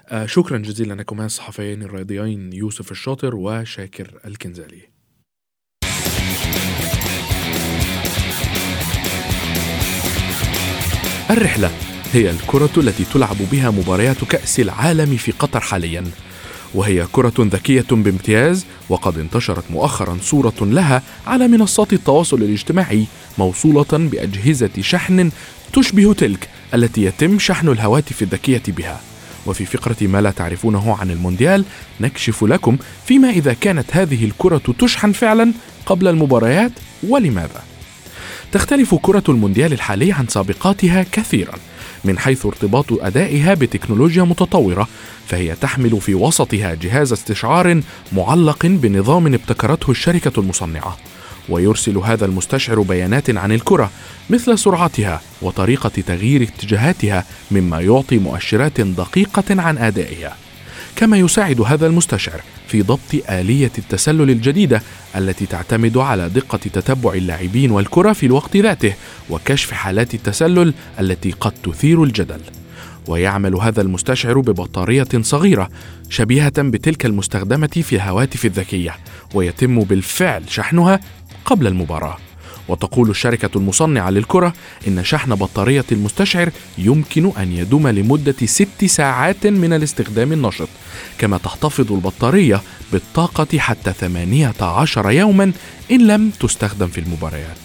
آه 0.09 0.27
شكرا 0.27 0.59
جزيلا 0.59 0.95
لكم 0.95 1.21
الصحفيين 1.21 1.83
الرياضيين 1.83 2.53
يوسف 2.53 2.91
الشاطر 2.91 3.37
وشاكر 3.37 4.21
الكنزالي. 4.27 4.83
الرحلة 11.31 11.71
هي 12.13 12.31
الكرة 12.31 12.71
التي 12.77 13.05
تلعب 13.05 13.37
بها 13.53 13.71
مباريات 13.71 14.25
كأس 14.25 14.61
العالم 14.61 15.17
في 15.17 15.33
قطر 15.33 15.61
حاليا. 15.61 16.05
وهي 16.75 17.07
كرة 17.13 17.33
ذكية 17.39 17.87
بامتياز 17.91 18.67
وقد 18.89 19.19
انتشرت 19.19 19.65
مؤخرا 19.71 20.19
صورة 20.23 20.55
لها 20.61 21.03
على 21.27 21.49
منصات 21.49 21.93
التواصل 21.93 22.37
الاجتماعي 22.37 23.07
موصولة 23.39 23.87
بأجهزة 23.93 24.71
شحن 24.81 25.31
تشبه 25.73 26.13
تلك 26.13 26.49
التي 26.75 27.03
يتم 27.03 27.39
شحن 27.39 27.69
الهواتف 27.69 28.23
الذكية 28.23 28.63
بها. 28.69 29.01
وفي 29.47 29.65
فقرة 29.65 29.97
ما 30.01 30.21
لا 30.21 30.31
تعرفونه 30.31 30.97
عن 31.01 31.11
المونديال 31.11 31.65
نكشف 32.01 32.45
لكم 32.45 32.77
فيما 33.07 33.31
إذا 33.31 33.53
كانت 33.53 33.97
هذه 33.97 34.25
الكرة 34.25 34.75
تشحن 34.79 35.13
فعلا 35.13 35.53
قبل 35.87 36.09
المباريات 36.09 36.73
ولماذا. 37.09 37.63
تختلف 38.53 38.95
كرة 38.95 39.23
المونديال 39.29 39.73
الحالي 39.73 40.13
عن 40.13 40.29
سابقاتها 40.29 41.07
كثيرا 41.13 41.55
من 42.05 42.19
حيث 42.19 42.47
ارتباط 42.47 42.87
أدائها 42.93 43.55
بتكنولوجيا 43.55 44.23
متطورة 44.23 44.89
فهي 45.27 45.55
تحمل 45.55 46.01
في 46.01 46.15
وسطها 46.15 46.75
جهاز 46.75 47.13
استشعار 47.13 47.83
معلق 48.13 48.67
بنظام 48.67 49.35
ابتكرته 49.35 49.91
الشركة 49.91 50.41
المصنعة. 50.41 50.97
ويرسل 51.49 51.99
هذا 51.99 52.25
المستشعر 52.25 52.81
بيانات 52.81 53.31
عن 53.31 53.53
الكرة 53.53 53.91
مثل 54.31 54.59
سرعتها 54.59 55.21
وطريقة 55.43 55.93
تغيير 56.07 56.43
اتجاهاتها 56.43 57.25
مما 57.51 57.81
يعطي 57.81 58.19
مؤشرات 58.19 58.81
دقيقة 58.81 59.63
عن 59.63 59.79
أدائها. 59.79 60.37
كما 60.97 61.17
يساعد 61.17 61.61
هذا 61.61 61.87
المستشعر 61.87 62.41
في 62.69 62.83
ضبط 62.83 63.31
آلية 63.31 63.73
التسلل 63.79 64.31
الجديدة 64.31 64.83
التي 65.17 65.47
تعتمد 65.47 65.97
على 65.97 66.29
دقة 66.29 66.59
تتبع 66.59 67.13
اللاعبين 67.13 67.71
والكرة 67.71 68.13
في 68.13 68.27
الوقت 68.27 68.57
ذاته 68.57 68.95
وكشف 69.31 69.73
حالات 69.73 70.15
التسلل 70.15 70.75
التي 71.01 71.31
قد 71.31 71.53
تثير 71.53 72.05
الجدل. 72.05 72.41
ويعمل 73.09 73.55
هذا 73.55 73.83
المستشعر 73.83 74.41
ببطارية 74.41 75.09
صغيرة 75.21 75.71
شبيهة 76.11 76.63
بتلك 76.63 77.07
المستخدمة 77.07 77.67
في 77.67 77.97
الهواتف 77.97 78.45
الذكية 78.45 78.97
ويتم 79.35 79.81
بالفعل 79.81 80.43
شحنها 80.49 81.01
قبل 81.45 81.67
المباراة. 81.67 82.17
وتقول 82.71 83.11
الشركة 83.11 83.51
المصنعة 83.57 84.11
للكرة 84.11 84.53
إن 84.89 85.05
شحن 85.05 85.35
بطارية 85.35 85.85
المستشعر 85.93 86.51
يمكن 86.79 87.33
أن 87.39 87.53
يدوم 87.53 87.89
لمدة 87.89 88.35
ست 88.45 88.85
ساعات 88.85 89.47
من 89.47 89.73
الاستخدام 89.73 90.33
النشط 90.33 90.69
كما 91.19 91.39
تحتفظ 91.39 91.93
البطارية 91.93 92.63
بالطاقة 92.93 93.59
حتى 93.59 93.93
18 93.93 95.11
يوما 95.11 95.53
إن 95.91 96.07
لم 96.07 96.31
تستخدم 96.31 96.87
في 96.87 97.01
المباريات. 97.01 97.57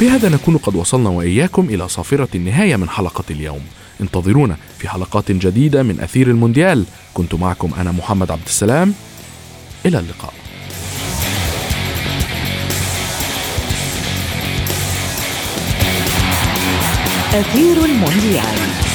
بهذا 0.00 0.28
نكون 0.28 0.56
قد 0.56 0.74
وصلنا 0.74 1.08
وإياكم 1.08 1.68
إلى 1.68 1.88
صافرة 1.88 2.28
النهاية 2.34 2.76
من 2.76 2.88
حلقة 2.88 3.24
اليوم. 3.30 3.60
انتظرونا 4.00 4.56
في 4.78 4.88
حلقات 4.88 5.32
جديدة 5.32 5.82
من 5.82 6.00
أثير 6.00 6.26
المونديال. 6.30 6.84
كنت 7.14 7.34
معكم 7.34 7.70
أنا 7.78 7.92
محمد 7.92 8.30
عبد 8.30 8.46
السلام. 8.46 8.94
إلى 9.86 9.98
اللقاء. 9.98 10.39
أثير 17.34 17.84
المونديال. 17.84 18.89